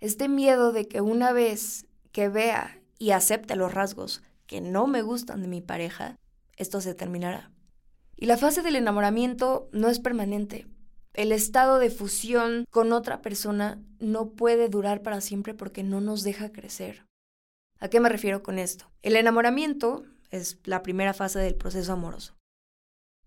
Este 0.00 0.28
miedo 0.28 0.72
de 0.72 0.86
que 0.86 1.00
una 1.00 1.32
vez 1.32 1.86
que 2.14 2.28
vea 2.28 2.80
y 2.96 3.10
acepte 3.10 3.56
los 3.56 3.74
rasgos 3.74 4.22
que 4.46 4.60
no 4.60 4.86
me 4.86 5.02
gustan 5.02 5.42
de 5.42 5.48
mi 5.48 5.60
pareja, 5.60 6.16
esto 6.56 6.80
se 6.80 6.94
terminará. 6.94 7.50
Y 8.16 8.26
la 8.26 8.38
fase 8.38 8.62
del 8.62 8.76
enamoramiento 8.76 9.68
no 9.72 9.88
es 9.88 9.98
permanente. 9.98 10.68
El 11.12 11.32
estado 11.32 11.80
de 11.80 11.90
fusión 11.90 12.66
con 12.70 12.92
otra 12.92 13.20
persona 13.20 13.82
no 13.98 14.30
puede 14.30 14.68
durar 14.68 15.02
para 15.02 15.20
siempre 15.20 15.54
porque 15.54 15.82
no 15.82 16.00
nos 16.00 16.22
deja 16.22 16.52
crecer. 16.52 17.04
¿A 17.80 17.88
qué 17.88 17.98
me 17.98 18.08
refiero 18.08 18.44
con 18.44 18.60
esto? 18.60 18.86
El 19.02 19.16
enamoramiento 19.16 20.04
es 20.30 20.58
la 20.64 20.84
primera 20.84 21.14
fase 21.14 21.40
del 21.40 21.56
proceso 21.56 21.92
amoroso. 21.92 22.36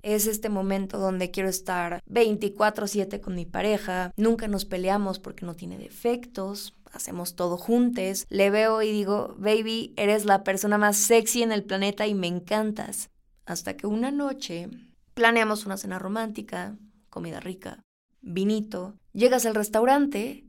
Es 0.01 0.27
este 0.27 0.47
momento 0.47 0.97
donde 0.97 1.31
quiero 1.31 1.49
estar 1.49 2.01
24/7 2.05 3.19
con 3.19 3.35
mi 3.35 3.45
pareja, 3.45 4.13
nunca 4.15 4.47
nos 4.47 4.63
peleamos 4.63 5.19
porque 5.19 5.45
no 5.45 5.55
tiene 5.55 5.77
defectos, 5.77 6.76
hacemos 6.93 7.35
todo 7.35 7.57
juntos, 7.57 8.25
le 8.29 8.49
veo 8.49 8.81
y 8.81 8.91
digo, 8.91 9.35
baby, 9.37 9.93
eres 9.97 10.25
la 10.25 10.43
persona 10.43 10.77
más 10.77 10.97
sexy 10.97 11.43
en 11.43 11.51
el 11.51 11.63
planeta 11.63 12.07
y 12.07 12.13
me 12.13 12.27
encantas. 12.27 13.09
Hasta 13.45 13.77
que 13.77 13.87
una 13.87 14.11
noche 14.11 14.69
planeamos 15.13 15.65
una 15.65 15.77
cena 15.77 15.99
romántica, 15.99 16.77
comida 17.09 17.39
rica, 17.39 17.83
vinito, 18.21 18.97
llegas 19.13 19.45
al 19.45 19.55
restaurante 19.55 20.45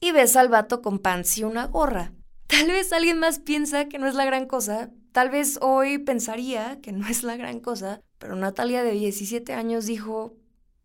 y 0.00 0.12
ves 0.12 0.36
al 0.36 0.48
vato 0.48 0.82
con 0.82 0.98
pants 0.98 1.38
y 1.38 1.44
una 1.44 1.66
gorra. 1.66 2.12
Tal 2.46 2.68
vez 2.68 2.92
alguien 2.92 3.18
más 3.18 3.40
piensa 3.40 3.86
que 3.86 3.98
no 3.98 4.06
es 4.06 4.14
la 4.14 4.24
gran 4.24 4.46
cosa, 4.46 4.90
tal 5.12 5.30
vez 5.30 5.58
hoy 5.60 5.98
pensaría 5.98 6.80
que 6.80 6.92
no 6.92 7.08
es 7.08 7.22
la 7.22 7.36
gran 7.36 7.60
cosa, 7.60 8.00
pero 8.18 8.36
Natalia 8.36 8.82
de 8.82 8.92
17 8.92 9.52
años 9.52 9.86
dijo, 9.86 10.36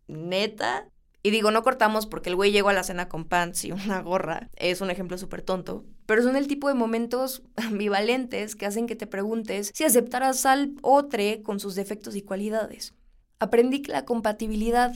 ¿neta? 0.07 0.89
Y 1.23 1.29
digo, 1.29 1.51
no 1.51 1.61
cortamos 1.61 2.07
porque 2.07 2.29
el 2.29 2.35
güey 2.35 2.51
llegó 2.51 2.69
a 2.69 2.73
la 2.73 2.83
cena 2.83 3.07
con 3.07 3.25
pants 3.25 3.65
y 3.65 3.71
una 3.71 4.01
gorra. 4.01 4.49
Es 4.55 4.81
un 4.81 4.89
ejemplo 4.89 5.17
súper 5.17 5.41
tonto. 5.41 5.85
Pero 6.05 6.23
son 6.23 6.35
el 6.35 6.47
tipo 6.47 6.67
de 6.67 6.73
momentos 6.73 7.43
ambivalentes 7.55 8.55
que 8.55 8.65
hacen 8.65 8.87
que 8.87 8.95
te 8.95 9.07
preguntes 9.07 9.71
si 9.73 9.83
aceptarás 9.83 10.45
al 10.45 10.73
otro 10.81 11.21
con 11.43 11.59
sus 11.59 11.75
defectos 11.75 12.15
y 12.15 12.21
cualidades. 12.21 12.93
Aprendí 13.39 13.81
que 13.81 13.91
la 13.91 14.05
compatibilidad 14.05 14.93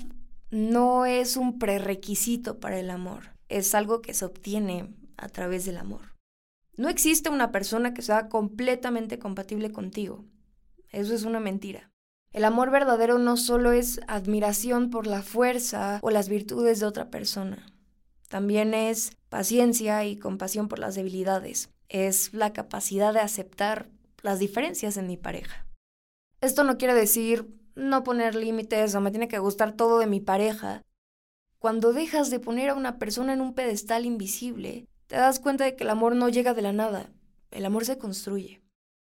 no 0.51 1.05
es 1.05 1.35
un 1.35 1.59
prerequisito 1.59 2.59
para 2.59 2.79
el 2.79 2.89
amor. 2.89 3.35
Es 3.49 3.75
algo 3.75 4.01
que 4.01 4.13
se 4.13 4.25
obtiene 4.25 4.93
a 5.17 5.29
través 5.29 5.65
del 5.65 5.77
amor. 5.77 6.15
No 6.77 6.89
existe 6.89 7.29
una 7.29 7.51
persona 7.51 7.93
que 7.93 8.01
sea 8.01 8.27
completamente 8.29 9.17
compatible 9.19 9.71
contigo. 9.71 10.25
Eso 10.91 11.13
es 11.13 11.23
una 11.23 11.39
mentira. 11.39 11.91
El 12.35 12.43
amor 12.43 12.69
verdadero 12.69 13.17
no 13.17 13.37
solo 13.37 13.71
es 13.71 14.01
admiración 14.09 14.89
por 14.89 15.07
la 15.07 15.21
fuerza 15.21 15.99
o 16.01 16.09
las 16.09 16.27
virtudes 16.27 16.81
de 16.81 16.85
otra 16.85 17.09
persona, 17.09 17.65
también 18.27 18.73
es 18.73 19.15
paciencia 19.29 20.03
y 20.03 20.17
compasión 20.17 20.67
por 20.67 20.79
las 20.79 20.95
debilidades, 20.95 21.69
es 21.87 22.33
la 22.33 22.51
capacidad 22.51 23.13
de 23.13 23.21
aceptar 23.21 23.87
las 24.21 24.39
diferencias 24.39 24.97
en 24.97 25.07
mi 25.07 25.15
pareja. 25.15 25.65
Esto 26.41 26.65
no 26.65 26.77
quiere 26.77 26.93
decir 26.93 27.47
no 27.73 28.03
poner 28.03 28.35
límites 28.35 28.93
o 28.95 28.99
me 28.99 29.11
tiene 29.11 29.29
que 29.29 29.39
gustar 29.39 29.71
todo 29.71 29.99
de 29.99 30.07
mi 30.07 30.19
pareja. 30.19 30.81
Cuando 31.57 31.93
dejas 31.93 32.31
de 32.31 32.41
poner 32.41 32.71
a 32.71 32.75
una 32.75 32.99
persona 32.99 33.31
en 33.31 33.39
un 33.39 33.53
pedestal 33.53 34.05
invisible, 34.05 34.89
te 35.07 35.15
das 35.15 35.39
cuenta 35.39 35.63
de 35.63 35.77
que 35.77 35.85
el 35.85 35.89
amor 35.89 36.17
no 36.17 36.27
llega 36.27 36.53
de 36.53 36.63
la 36.63 36.73
nada, 36.73 37.09
el 37.51 37.63
amor 37.63 37.85
se 37.85 37.97
construye. 37.97 38.61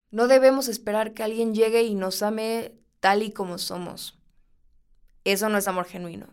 No 0.10 0.28
debemos 0.28 0.68
esperar 0.68 1.14
que 1.14 1.22
alguien 1.22 1.54
llegue 1.54 1.84
y 1.84 1.94
nos 1.94 2.24
ame 2.24 2.81
tal 3.02 3.24
y 3.24 3.32
como 3.32 3.58
somos. 3.58 4.18
Eso 5.26 5.50
no 5.50 5.58
es 5.58 5.68
amor 5.68 5.86
genuino. 5.86 6.28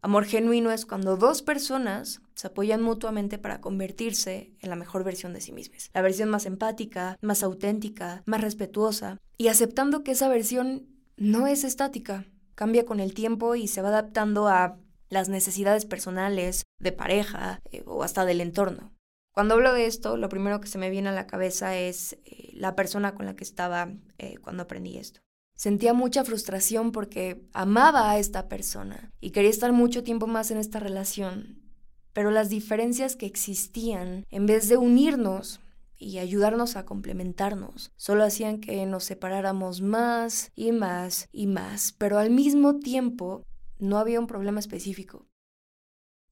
Amor 0.00 0.26
genuino 0.26 0.70
es 0.70 0.86
cuando 0.86 1.16
dos 1.16 1.42
personas 1.42 2.22
se 2.34 2.46
apoyan 2.46 2.80
mutuamente 2.80 3.36
para 3.36 3.60
convertirse 3.60 4.52
en 4.60 4.70
la 4.70 4.76
mejor 4.76 5.02
versión 5.02 5.32
de 5.32 5.40
sí 5.40 5.50
mismas. 5.50 5.90
La 5.92 6.02
versión 6.02 6.28
más 6.28 6.46
empática, 6.46 7.18
más 7.20 7.42
auténtica, 7.42 8.22
más 8.24 8.40
respetuosa, 8.40 9.18
y 9.36 9.48
aceptando 9.48 10.04
que 10.04 10.12
esa 10.12 10.28
versión 10.28 10.86
no 11.16 11.48
es 11.48 11.64
estática, 11.64 12.26
cambia 12.54 12.86
con 12.86 13.00
el 13.00 13.12
tiempo 13.12 13.56
y 13.56 13.66
se 13.66 13.82
va 13.82 13.88
adaptando 13.88 14.46
a 14.46 14.78
las 15.10 15.28
necesidades 15.28 15.84
personales, 15.84 16.64
de 16.78 16.92
pareja 16.92 17.60
eh, 17.72 17.82
o 17.86 18.04
hasta 18.04 18.24
del 18.24 18.40
entorno. 18.40 18.92
Cuando 19.32 19.54
hablo 19.54 19.72
de 19.72 19.86
esto, 19.86 20.16
lo 20.16 20.28
primero 20.28 20.60
que 20.60 20.68
se 20.68 20.78
me 20.78 20.90
viene 20.90 21.08
a 21.08 21.12
la 21.12 21.26
cabeza 21.26 21.76
es 21.76 22.18
eh, 22.24 22.50
la 22.54 22.76
persona 22.76 23.14
con 23.14 23.26
la 23.26 23.34
que 23.34 23.44
estaba 23.44 23.90
eh, 24.18 24.36
cuando 24.38 24.64
aprendí 24.64 24.98
esto. 24.98 25.20
Sentía 25.58 25.92
mucha 25.92 26.22
frustración 26.22 26.92
porque 26.92 27.44
amaba 27.52 28.12
a 28.12 28.18
esta 28.20 28.48
persona 28.48 29.12
y 29.20 29.32
quería 29.32 29.50
estar 29.50 29.72
mucho 29.72 30.04
tiempo 30.04 30.28
más 30.28 30.52
en 30.52 30.56
esta 30.56 30.78
relación, 30.78 31.68
pero 32.12 32.30
las 32.30 32.48
diferencias 32.48 33.16
que 33.16 33.26
existían, 33.26 34.24
en 34.30 34.46
vez 34.46 34.68
de 34.68 34.76
unirnos 34.76 35.58
y 35.96 36.18
ayudarnos 36.18 36.76
a 36.76 36.84
complementarnos, 36.84 37.90
solo 37.96 38.22
hacían 38.22 38.60
que 38.60 38.86
nos 38.86 39.02
separáramos 39.02 39.80
más 39.80 40.52
y 40.54 40.70
más 40.70 41.28
y 41.32 41.48
más, 41.48 41.92
pero 41.98 42.20
al 42.20 42.30
mismo 42.30 42.78
tiempo 42.78 43.42
no 43.80 43.98
había 43.98 44.20
un 44.20 44.28
problema 44.28 44.60
específico. 44.60 45.26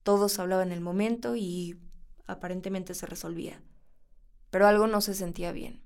Todos 0.03 0.39
hablaban 0.39 0.69
en 0.69 0.75
el 0.75 0.81
momento 0.81 1.35
y 1.35 1.77
aparentemente 2.27 2.93
se 2.93 3.05
resolvía, 3.05 3.61
pero 4.51 4.67
algo 4.67 4.87
no 4.87 5.01
se 5.01 5.13
sentía 5.13 5.51
bien. 5.51 5.83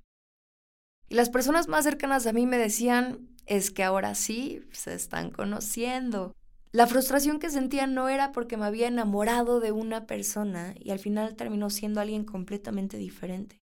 Y 1.11 1.15
las 1.15 1.29
personas 1.29 1.67
más 1.67 1.83
cercanas 1.83 2.25
a 2.25 2.31
mí 2.31 2.45
me 2.45 2.57
decían, 2.57 3.30
es 3.45 3.71
que 3.71 3.83
ahora 3.83 4.15
sí 4.15 4.61
se 4.71 4.93
están 4.93 5.31
conociendo. 5.31 6.33
La 6.71 6.87
frustración 6.87 7.39
que 7.39 7.49
sentía 7.49 7.85
no 7.85 8.07
era 8.07 8.31
porque 8.31 8.55
me 8.55 8.65
había 8.65 8.87
enamorado 8.87 9.59
de 9.59 9.71
una 9.71 10.05
persona 10.07 10.73
y 10.79 10.91
al 10.91 10.99
final 10.99 11.35
terminó 11.35 11.69
siendo 11.69 11.99
alguien 11.99 12.23
completamente 12.23 12.97
diferente. 12.97 13.57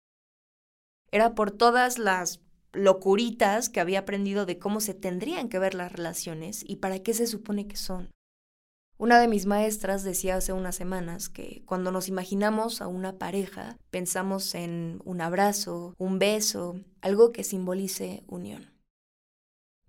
Era 1.11 1.33
por 1.33 1.51
todas 1.51 1.99
las 1.99 2.41
locuritas 2.73 3.69
que 3.69 3.79
había 3.79 3.99
aprendido 3.99 4.45
de 4.45 4.59
cómo 4.59 4.81
se 4.81 4.93
tendrían 4.93 5.47
que 5.47 5.59
ver 5.59 5.73
las 5.73 5.91
relaciones 5.91 6.63
y 6.67 6.77
para 6.77 6.99
qué 6.99 7.13
se 7.13 7.27
supone 7.27 7.67
que 7.67 7.77
son. 7.77 8.11
Una 8.99 9.19
de 9.19 9.27
mis 9.27 9.45
maestras 9.45 10.03
decía 10.03 10.37
hace 10.37 10.53
unas 10.53 10.75
semanas 10.75 11.29
que 11.29 11.61
cuando 11.65 11.91
nos 11.91 12.09
imaginamos 12.09 12.81
a 12.81 12.87
una 12.87 13.17
pareja, 13.17 13.77
pensamos 13.91 14.55
en 14.55 15.01
un 15.05 15.21
abrazo, 15.21 15.93
un 15.97 16.17
beso, 16.17 16.81
algo 17.01 17.31
que 17.31 17.43
simbolice 17.43 18.23
unión. 18.27 18.76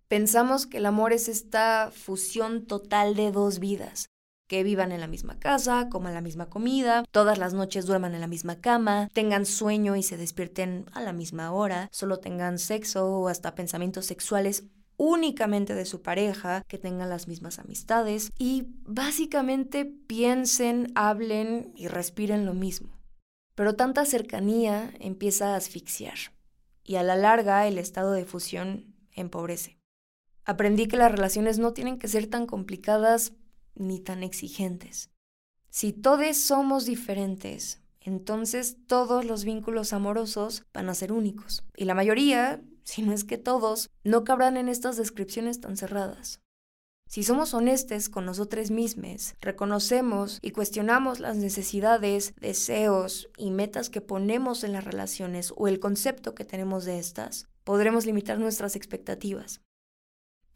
Pensamos 0.08 0.66
que 0.66 0.78
el 0.78 0.86
amor 0.86 1.12
es 1.12 1.28
esta 1.28 1.90
fusión 1.92 2.64
total 2.64 3.14
de 3.14 3.30
dos 3.30 3.58
vidas, 3.58 4.08
que 4.48 4.62
vivan 4.62 4.90
en 4.90 5.00
la 5.00 5.06
misma 5.06 5.38
casa, 5.38 5.90
coman 5.90 6.14
la 6.14 6.22
misma 6.22 6.48
comida, 6.48 7.04
todas 7.10 7.36
las 7.36 7.52
noches 7.52 7.84
duerman 7.84 8.14
en 8.14 8.22
la 8.22 8.26
misma 8.26 8.62
cama, 8.62 9.10
tengan 9.12 9.44
sueño 9.44 9.96
y 9.96 10.02
se 10.02 10.16
despierten 10.16 10.86
a 10.94 11.02
la 11.02 11.12
misma 11.12 11.52
hora, 11.52 11.90
solo 11.92 12.20
tengan 12.20 12.58
sexo 12.58 13.06
o 13.06 13.28
hasta 13.28 13.54
pensamientos 13.54 14.06
sexuales 14.06 14.64
únicamente 14.96 15.74
de 15.74 15.84
su 15.84 16.00
pareja, 16.00 16.64
que 16.66 16.78
tengan 16.78 17.10
las 17.10 17.28
mismas 17.28 17.58
amistades 17.58 18.32
y 18.38 18.64
básicamente 18.86 19.84
piensen, 19.84 20.90
hablen 20.94 21.74
y 21.76 21.86
respiren 21.88 22.46
lo 22.46 22.54
mismo. 22.54 22.98
Pero 23.54 23.76
tanta 23.76 24.06
cercanía 24.06 24.90
empieza 25.00 25.52
a 25.52 25.56
asfixiar 25.56 26.16
y 26.82 26.96
a 26.96 27.02
la 27.02 27.14
larga 27.14 27.66
el 27.66 27.76
estado 27.76 28.12
de 28.12 28.24
fusión 28.24 28.94
empobrece. 29.12 29.77
Aprendí 30.48 30.88
que 30.88 30.96
las 30.96 31.12
relaciones 31.12 31.60
no 31.60 31.72
tienen 31.72 32.00
que 32.00 32.08
ser 32.08 32.26
tan 32.26 32.46
complicadas 32.46 33.34
ni 33.76 34.00
tan 34.00 34.24
exigentes. 34.24 35.10
Si 35.70 35.92
todos 35.92 36.36
somos 36.36 36.86
diferentes, 36.86 37.80
entonces 38.00 38.78
todos 38.88 39.24
los 39.24 39.44
vínculos 39.44 39.92
amorosos 39.92 40.64
van 40.74 40.88
a 40.88 40.94
ser 40.94 41.12
únicos. 41.12 41.62
Y 41.76 41.84
la 41.84 41.94
mayoría 41.94 42.60
si 42.88 43.02
no 43.02 43.12
es 43.12 43.24
que 43.24 43.36
todos, 43.36 43.90
no 44.02 44.24
cabrán 44.24 44.56
en 44.56 44.70
estas 44.70 44.96
descripciones 44.96 45.60
tan 45.60 45.76
cerradas. 45.76 46.40
Si 47.06 47.22
somos 47.22 47.52
honestos 47.52 48.08
con 48.08 48.24
nosotros 48.24 48.70
mismos, 48.70 49.34
reconocemos 49.42 50.38
y 50.40 50.52
cuestionamos 50.52 51.20
las 51.20 51.36
necesidades, 51.36 52.32
deseos 52.40 53.28
y 53.36 53.50
metas 53.50 53.90
que 53.90 54.00
ponemos 54.00 54.64
en 54.64 54.72
las 54.72 54.84
relaciones 54.84 55.52
o 55.54 55.68
el 55.68 55.80
concepto 55.80 56.34
que 56.34 56.46
tenemos 56.46 56.86
de 56.86 56.98
estas, 56.98 57.46
podremos 57.62 58.06
limitar 58.06 58.38
nuestras 58.38 58.74
expectativas. 58.74 59.60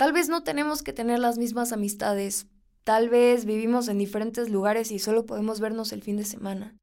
Tal 0.03 0.13
vez 0.13 0.29
no 0.29 0.43
tenemos 0.43 0.83
que 0.83 0.93
tener 0.93 1.21
las 1.21 1.39
mismas 1.39 1.71
amistades, 1.71 2.49
tal 2.83 3.09
vez 3.09 3.45
vivimos 3.45 3.87
en 3.87 3.99
diferentes 3.99 4.51
lugares 4.51 4.91
y 4.91 4.99
solo 4.99 5.27
podemos 5.27 5.61
vernos 5.61 5.93
el 5.93 6.03
fin 6.03 6.17
de 6.17 6.25
semana. 6.25 6.77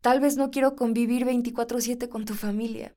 Tal 0.00 0.20
vez 0.20 0.36
no 0.36 0.52
quiero 0.52 0.76
convivir 0.76 1.24
24/7 1.24 2.08
con 2.08 2.26
tu 2.26 2.34
familia. 2.34 2.94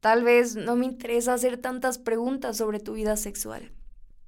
Tal 0.00 0.24
vez 0.24 0.56
no 0.56 0.76
me 0.76 0.84
interesa 0.84 1.32
hacer 1.32 1.56
tantas 1.56 1.96
preguntas 1.96 2.58
sobre 2.58 2.80
tu 2.80 2.92
vida 2.92 3.16
sexual. 3.16 3.72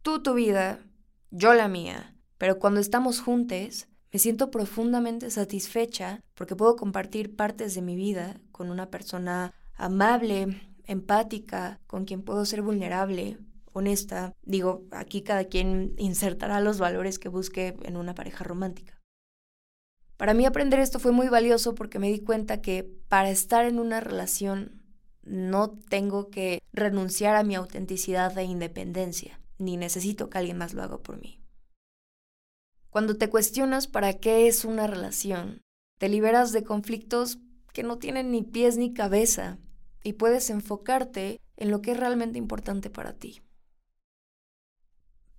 Tú 0.00 0.22
tu 0.22 0.32
vida, 0.32 0.82
yo 1.30 1.52
la 1.52 1.68
mía, 1.68 2.16
pero 2.38 2.58
cuando 2.58 2.80
estamos 2.80 3.20
juntos, 3.20 3.86
me 4.10 4.18
siento 4.18 4.50
profundamente 4.50 5.30
satisfecha 5.30 6.22
porque 6.32 6.56
puedo 6.56 6.76
compartir 6.76 7.36
partes 7.36 7.74
de 7.74 7.82
mi 7.82 7.96
vida 7.96 8.40
con 8.50 8.70
una 8.70 8.88
persona 8.88 9.52
amable, 9.74 10.58
empática, 10.86 11.80
con 11.86 12.06
quien 12.06 12.22
puedo 12.22 12.46
ser 12.46 12.62
vulnerable, 12.62 13.36
honesta. 13.72 14.32
Digo, 14.42 14.84
aquí 14.90 15.22
cada 15.22 15.44
quien 15.44 15.94
insertará 15.98 16.60
los 16.60 16.78
valores 16.78 17.18
que 17.18 17.28
busque 17.28 17.76
en 17.82 17.96
una 17.96 18.14
pareja 18.14 18.44
romántica. 18.44 19.00
Para 20.16 20.34
mí 20.34 20.44
aprender 20.44 20.80
esto 20.80 20.98
fue 20.98 21.12
muy 21.12 21.28
valioso 21.28 21.74
porque 21.74 21.98
me 21.98 22.10
di 22.10 22.20
cuenta 22.20 22.60
que 22.60 22.84
para 23.08 23.30
estar 23.30 23.64
en 23.64 23.78
una 23.78 24.00
relación 24.00 24.82
no 25.22 25.70
tengo 25.70 26.28
que 26.28 26.60
renunciar 26.72 27.36
a 27.36 27.42
mi 27.42 27.54
autenticidad 27.54 28.36
e 28.36 28.44
independencia, 28.44 29.40
ni 29.58 29.76
necesito 29.76 30.28
que 30.28 30.38
alguien 30.38 30.58
más 30.58 30.74
lo 30.74 30.82
haga 30.82 30.98
por 30.98 31.20
mí. 31.20 31.40
Cuando 32.90 33.16
te 33.16 33.30
cuestionas 33.30 33.86
para 33.86 34.14
qué 34.14 34.46
es 34.48 34.64
una 34.64 34.86
relación, 34.86 35.62
te 35.98 36.08
liberas 36.08 36.52
de 36.52 36.64
conflictos 36.64 37.38
que 37.72 37.82
no 37.82 37.98
tienen 37.98 38.30
ni 38.30 38.42
pies 38.42 38.76
ni 38.76 38.92
cabeza 38.92 39.58
y 40.02 40.14
puedes 40.14 40.50
enfocarte 40.50 41.40
en 41.56 41.70
lo 41.70 41.82
que 41.82 41.92
es 41.92 42.00
realmente 42.00 42.38
importante 42.38 42.90
para 42.90 43.12
ti. 43.12 43.42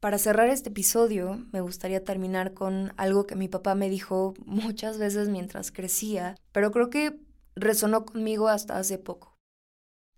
Para 0.02 0.18
cerrar 0.18 0.50
este 0.50 0.70
episodio, 0.70 1.46
me 1.52 1.62
gustaría 1.62 2.04
terminar 2.04 2.56
con 2.56 2.92
algo 2.98 3.28
que 3.28 3.36
mi 3.36 3.48
papá 3.48 3.76
me 3.76 3.88
dijo 3.88 4.34
muchas 4.46 4.98
veces 4.98 5.30
mientras 5.30 5.72
crecía, 5.72 6.36
pero 6.52 6.72
creo 6.72 6.90
que 6.90 7.20
resonó 7.56 8.04
conmigo 8.04 8.48
hasta 8.48 8.80
hace 8.80 8.98
poco. 8.98 9.38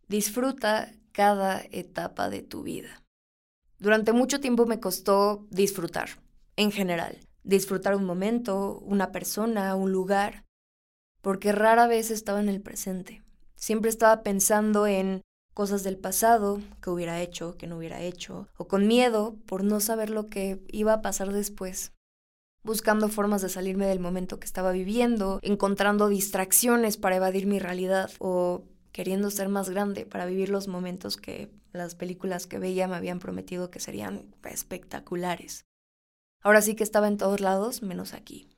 Disfruta 0.08 0.93
cada 1.12 1.62
etapa 1.69 2.30
de 2.30 2.41
tu 2.41 2.63
vida. 2.63 3.04
Durante 3.78 4.13
mucho 4.13 4.39
tiempo 4.39 4.65
me 4.65 4.80
costó 4.80 5.46
disfrutar, 5.50 6.12
en 6.56 6.72
general, 6.72 7.17
disfrutar 7.43 7.98
un 7.98 8.06
momento, 8.06 8.80
una 8.86 9.12
persona, 9.12 9.76
un 9.76 9.91
lugar, 9.91 10.46
porque 11.22 11.52
rara 11.52 11.88
vez 11.88 12.10
estaba 12.10 12.39
en 12.39 12.48
el 12.48 12.62
presente. 12.62 13.22
Siempre 13.56 13.89
estaba 13.89 14.24
pensando 14.24 14.88
en 14.88 15.24
cosas 15.54 15.84
del 15.84 15.98
pasado 15.98 16.60
que 16.82 16.89
hubiera 16.89 17.22
hecho, 17.22 17.58
que 17.58 17.68
no 17.68 17.78
hubiera 17.78 18.02
hecho, 18.02 18.48
o 18.58 18.68
con 18.68 18.88
miedo 18.88 19.36
por 19.46 19.63
no 19.63 19.80
saber 19.80 20.10
lo 20.10 20.30
que 20.30 20.63
iba 20.68 20.94
a 20.94 21.02
pasar 21.02 21.32
después. 21.32 21.94
Buscando 22.63 23.10
formas 23.10 23.42
de 23.42 23.50
salirme 23.50 23.86
del 23.86 24.00
momento 24.00 24.39
que 24.39 24.46
estaba 24.46 24.72
viviendo, 24.72 25.39
encontrando 25.42 26.08
distracciones 26.08 26.98
para 26.98 27.18
evadir 27.18 27.46
mi 27.46 27.60
realidad 27.60 28.10
o 28.20 28.63
queriendo 28.92 29.32
ser 29.32 29.50
más 29.50 29.70
grande 29.70 30.06
para 30.06 30.26
vivir 30.26 30.50
los 30.50 30.68
momentos 30.68 31.18
que 31.18 31.52
las 31.74 31.96
películas 31.96 32.48
que 32.48 32.60
veía 32.60 32.88
me 32.88 32.96
habían 32.96 33.20
prometido 33.20 33.70
que 33.70 33.80
serían 33.80 34.34
espectaculares. 34.46 35.66
Ahora 36.42 36.62
sí 36.62 36.76
que 36.76 36.84
estaba 36.84 37.08
en 37.08 37.18
todos 37.18 37.39
lados, 37.39 37.82
menos 37.82 38.13
aquí. 38.13 38.50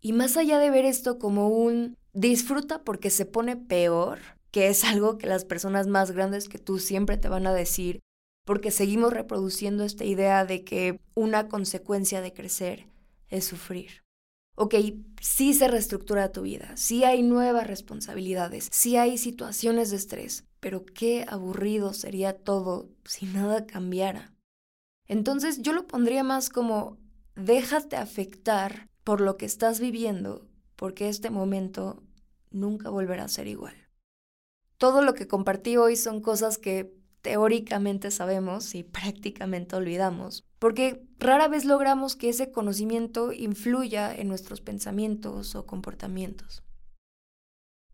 Y 0.00 0.12
más 0.12 0.36
allá 0.36 0.58
de 0.58 0.70
ver 0.70 0.84
esto 0.84 1.18
como 1.18 1.48
un 1.48 1.96
disfruta 2.12 2.82
porque 2.82 3.10
se 3.10 3.26
pone 3.26 3.56
peor, 3.56 4.20
que 4.50 4.68
es 4.68 4.84
algo 4.84 5.18
que 5.18 5.26
las 5.26 5.44
personas 5.44 5.86
más 5.86 6.10
grandes 6.10 6.48
que 6.48 6.58
tú 6.58 6.78
siempre 6.78 7.16
te 7.16 7.28
van 7.28 7.46
a 7.46 7.52
decir, 7.52 8.00
porque 8.44 8.70
seguimos 8.70 9.12
reproduciendo 9.12 9.84
esta 9.84 10.04
idea 10.04 10.44
de 10.44 10.64
que 10.64 11.00
una 11.14 11.48
consecuencia 11.48 12.20
de 12.20 12.32
crecer 12.32 12.86
es 13.28 13.44
sufrir. 13.44 14.02
Ok, 14.54 14.74
sí 15.20 15.54
se 15.54 15.68
reestructura 15.68 16.32
tu 16.32 16.42
vida, 16.42 16.76
sí 16.76 17.04
hay 17.04 17.22
nuevas 17.22 17.66
responsabilidades, 17.66 18.68
sí 18.72 18.96
hay 18.96 19.16
situaciones 19.16 19.90
de 19.90 19.96
estrés, 19.96 20.44
pero 20.58 20.84
qué 20.84 21.24
aburrido 21.28 21.92
sería 21.92 22.32
todo 22.32 22.88
si 23.04 23.26
nada 23.26 23.66
cambiara. 23.66 24.32
Entonces 25.06 25.62
yo 25.62 25.72
lo 25.72 25.86
pondría 25.86 26.24
más 26.24 26.50
como 26.50 26.98
déjate 27.36 27.96
afectar 27.96 28.88
por 29.04 29.20
lo 29.20 29.36
que 29.36 29.46
estás 29.46 29.78
viviendo, 29.78 30.46
porque 30.74 31.08
este 31.08 31.30
momento 31.30 32.02
nunca 32.50 32.90
volverá 32.90 33.24
a 33.24 33.28
ser 33.28 33.46
igual. 33.46 33.87
Todo 34.78 35.02
lo 35.02 35.14
que 35.14 35.26
compartí 35.26 35.76
hoy 35.76 35.96
son 35.96 36.20
cosas 36.20 36.56
que 36.56 36.96
teóricamente 37.20 38.10
sabemos 38.10 38.74
y 38.74 38.82
prácticamente 38.84 39.76
olvidamos, 39.76 40.44
porque 40.58 41.06
rara 41.18 41.48
vez 41.48 41.64
logramos 41.64 42.16
que 42.16 42.28
ese 42.28 42.50
conocimiento 42.52 43.32
influya 43.32 44.14
en 44.14 44.28
nuestros 44.28 44.60
pensamientos 44.60 45.54
o 45.54 45.66
comportamientos. 45.66 46.62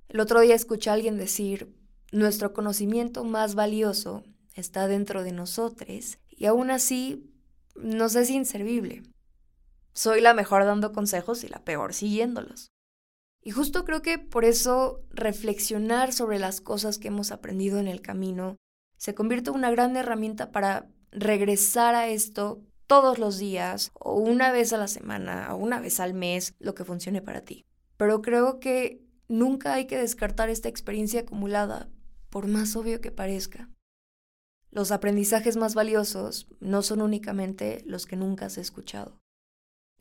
El 0.09 0.21
otro 0.21 0.41
día 0.41 0.55
escuché 0.55 0.91
a 0.91 0.93
alguien 0.93 1.17
decir, 1.17 1.75
nuestro 2.13 2.53
conocimiento 2.53 3.25
más 3.25 3.55
valioso 3.55 4.23
está 4.55 4.87
dentro 4.87 5.25
de 5.25 5.33
nosotros 5.33 6.19
y 6.29 6.47
aún 6.47 6.71
así 6.71 7.33
nos 7.75 8.15
es 8.15 8.31
inservible. 8.31 9.03
Soy 9.95 10.21
la 10.21 10.35
mejor 10.35 10.65
dando 10.65 10.93
consejos 10.93 11.45
y 11.45 11.49
la 11.49 11.65
peor 11.65 11.95
siguiéndolos. 11.95 12.74
Y 13.47 13.51
justo 13.51 13.85
creo 13.85 14.01
que 14.01 14.19
por 14.19 14.47
eso 14.47 15.03
reflexionar 15.11 16.15
sobre 16.15 16.39
las 16.39 16.63
cosas 16.63 16.99
que 16.99 17.09
hemos 17.09 17.31
aprendido 17.31 17.79
en 17.79 17.89
el 17.89 18.01
camino 18.01 18.57
se 18.97 19.15
convierte 19.15 19.51
en 19.51 19.57
una 19.57 19.71
gran 19.71 19.97
herramienta 19.99 20.51
para 20.51 20.89
regresar 21.13 21.95
a 21.95 22.09
esto 22.09 22.63
todos 22.87 23.19
los 23.19 23.39
días 23.39 23.91
o 23.93 24.15
una 24.15 24.51
vez 24.51 24.73
a 24.73 24.79
la 24.79 24.89
semana 24.89 25.55
o 25.55 25.59
una 25.59 25.79
vez 25.79 26.01
al 26.01 26.15
mes, 26.15 26.55
lo 26.59 26.75
que 26.75 26.87
funcione 26.87 27.21
para 27.21 27.43
ti. 27.43 27.67
Pero 27.99 28.23
creo 28.23 28.61
que 28.61 29.05
nunca 29.29 29.75
hay 29.75 29.87
que 29.87 29.99
descartar 29.99 30.49
esta 30.49 30.71
experiencia 30.71 31.21
acumulada, 31.21 31.91
por 32.31 32.47
más 32.47 32.75
obvio 32.77 33.03
que 33.03 33.13
parezca. 33.13 33.69
Los 34.71 34.91
aprendizajes 34.91 35.57
más 35.57 35.75
valiosos 35.75 36.49
no 36.61 36.81
son 36.81 37.03
únicamente 37.03 37.83
los 37.85 38.07
que 38.07 38.17
nunca 38.17 38.47
has 38.47 38.57
escuchado. 38.57 39.21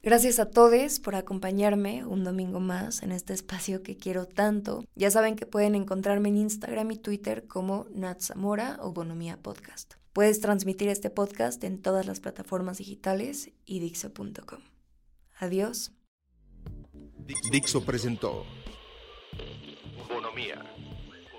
Gracias 0.05 0.37
a 0.39 0.49
todos 0.49 0.99
por 0.99 1.15
acompañarme 1.15 2.05
un 2.05 2.25
domingo 2.25 2.59
más 2.59 3.03
en 3.03 3.13
este 3.13 3.31
espacio 3.31 3.83
que 3.83 3.95
quiero 3.95 4.25
tanto. 4.25 4.83
Ya 4.95 5.09
saben 5.09 5.37
que 5.37 5.45
pueden 5.45 5.75
encontrarme 5.75 6.27
en 6.27 6.39
Instagram 6.39 6.91
y 6.91 6.97
Twitter 6.97 7.47
como 7.47 7.87
Nat 7.89 8.19
Zamora 8.19 8.77
o 8.81 8.91
Bonomía 8.91 9.37
Podcast. 9.41 9.93
Puedes 10.11 10.41
transmitir 10.41 10.89
este 10.89 11.09
podcast 11.09 11.63
en 11.63 11.81
todas 11.81 12.05
las 12.05 12.19
plataformas 12.19 12.79
digitales 12.79 13.51
y 13.63 13.79
dixo.com. 13.79 14.59
Adiós. 15.39 15.93
Dixo 17.49 17.85
presentó 17.85 18.43
Bonomía 20.09 20.61